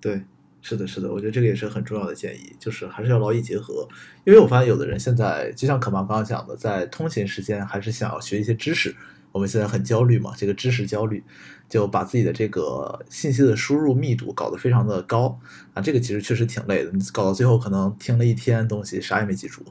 [0.02, 0.22] 对。
[0.68, 3.88] 是的，是的，我觉得这个也是很重要的建议，就是还是要劳逸结合。
[4.26, 8.93] 因为我发现有的人现在就像可妈刚刚讲的，在通勤时间还是想要学一些知识。
[9.32, 11.24] 我们现在很焦虑嘛，这个知识焦虑，
[11.70, 15.39] 就把自己的这个信息的输入密度搞得非常的高
[15.74, 16.91] 啊，这个其实确实挺累的。
[16.91, 19.63] 你搞到最后可能听了一天东西，啥也没记住，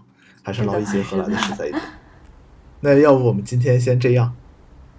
[0.43, 1.83] 还是劳逸结合来的实在一点。
[2.81, 4.35] 那要不我们今天先这样？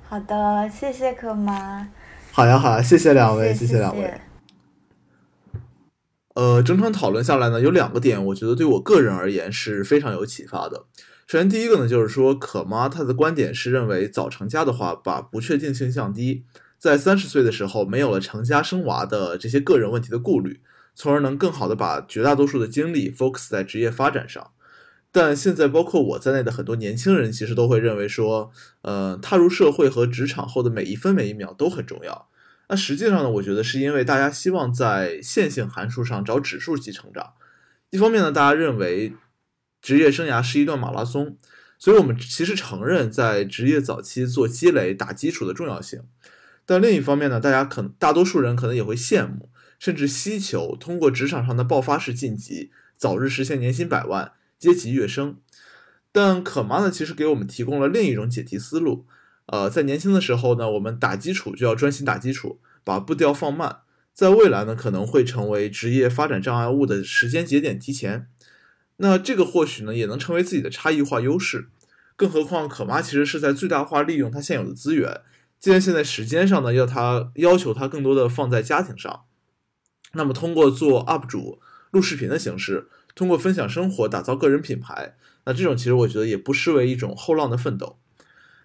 [0.07, 1.87] 好的，谢谢可妈。
[2.31, 4.13] 好呀，好呀，谢谢两位，谢谢两位。
[6.37, 10.85] 呃，整场讨论下来呢，有两个点，我觉得对我个人而言是非常有启发的。
[11.25, 16.43] 首先，第一个呢，就是说可妈她的观点是认为早成家的话，把不确定性降低，
[16.77, 20.61] 在三十岁的时候没有了成家生娃的这些个人问题的顾虑，
[20.93, 24.51] 从而能更好的把绝大多数的精力 focus 在职业发展上。
[25.11, 28.51] 但现在，包括我在内的很多年轻人，其实都会认为说，
[28.83, 32.29] 呃，踏入社会和职场后的每一分每一秒都很重要。
[32.69, 37.33] 那实际上呢，我觉得是因为大家希望在线性函数上找指数级成长。
[37.91, 39.13] 一方面呢，大家认为
[39.81, 41.37] 职业生涯是一段马拉松，
[41.79, 46.01] 所以我们其实承认在职业早期做积累、打基础的重要性。
[46.65, 49.49] 但另一方面呢，大家可能大多数人可能也会羡慕，
[49.79, 55.37] 甚至希求通过职场上的爆发式晋级，早日实现年薪百万、阶级跃升。
[56.11, 59.05] 但可妈呢，其实给我们提供了另一种解题思路。
[59.47, 63.79] 呃，在年轻的时候呢，我们打基础就要专心打基础，把步调放慢。
[64.13, 68.27] 在未来呢，可能会成为职业发展障碍物的时间节点提前。
[68.97, 71.69] 那这个或许呢，也能成为自己的差异化优势。
[72.15, 75.21] 更何况，可妈其实是在最大化利用她现有的资源。
[75.59, 79.25] 既然现在时间上呢，要她要求她更多的放在家庭上，
[80.13, 87.99] 那么通过做 UP 主、录视频的形式，通过分享生活打造个人品牌，那这种其实我觉得也不失为一种后浪的奋斗。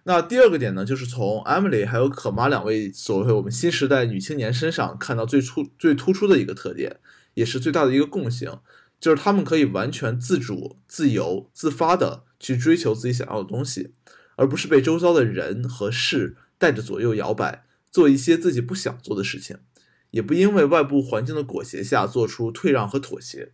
[0.05, 6.99] 那第二个点呢，就是从 Emily 还有可妈两位所谓我们新时代女青年身上看到最突最突出的一个特点，
[7.35, 8.59] 也是最大的一个共性，
[8.99, 13.95] 就是她们可以完全自主、自由、自发的去追求自己想要的东西，
[14.35, 19.59] 而不是被周遭的人和事带着左右摇摆，做一些自己不想做的事情，
[20.11, 23.53] 也不因为外部环境的裹挟下做出退让和妥协。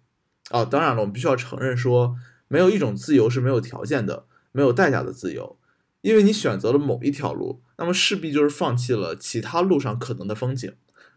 [0.49, 2.17] 啊，当然了，我们必须要承认说，
[2.49, 5.58] 没有一种自由是没有条件的、没有代价的自由。
[6.01, 10.73] 因为你选择了某一条路，那么势必就是放弃了其他路上可能的风景。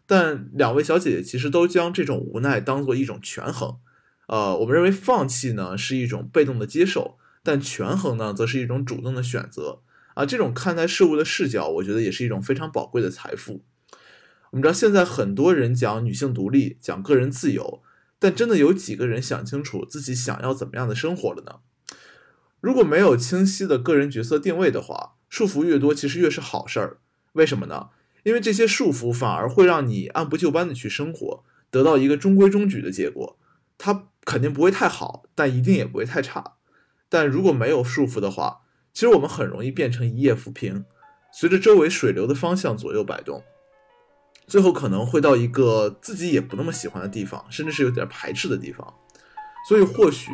[0.06, 3.78] 但两位小姐姐其实都将这种无奈当做一种权衡。
[4.28, 9.82] 呃，我们认为放弃呢是一种被动的接受，但权衡呢则是一种主动的选择。
[10.16, 13.64] 啊，这种看待事物的视角，我觉得也是一种非常宝贵的财富。
[14.52, 17.82] 我们知道现在很多人讲女性独立，讲个人自由，
[18.20, 21.60] 但真的有几个人想清楚自己想要怎么样的生活了呢？
[22.62, 27.00] 如果没有清晰的个人角色定位的话，束缚越多，其实越是好事儿。
[27.34, 27.90] 为什么呢？
[28.24, 33.40] 因为这些束缚反而会让你按部就班的去生活，得到一个中规中矩的结果。
[33.80, 36.58] 它肯定不会太好，但一定也不会太差。
[37.10, 38.62] 但如果没有束缚的话，
[38.94, 40.86] 其实我们很容易变成一叶浮萍，
[41.34, 43.44] 随着周围水流的方向左右摆动，
[44.46, 48.94] 最后可能会到一个自己也不那么喜欢的地方，甚至是有点排斥的地方。
[49.68, 50.30] 所以或许。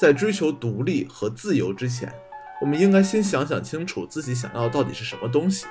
[0.00, 2.10] 在追求独立和自由之前，
[2.58, 5.66] 我们应该先想想清楚自己想要到底是什么东西。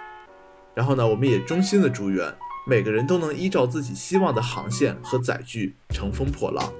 [0.75, 2.31] 然后呢，我们也衷心的祝愿
[2.67, 6.71] 每个人都能依照自己希望的航线和载具乘风破浪。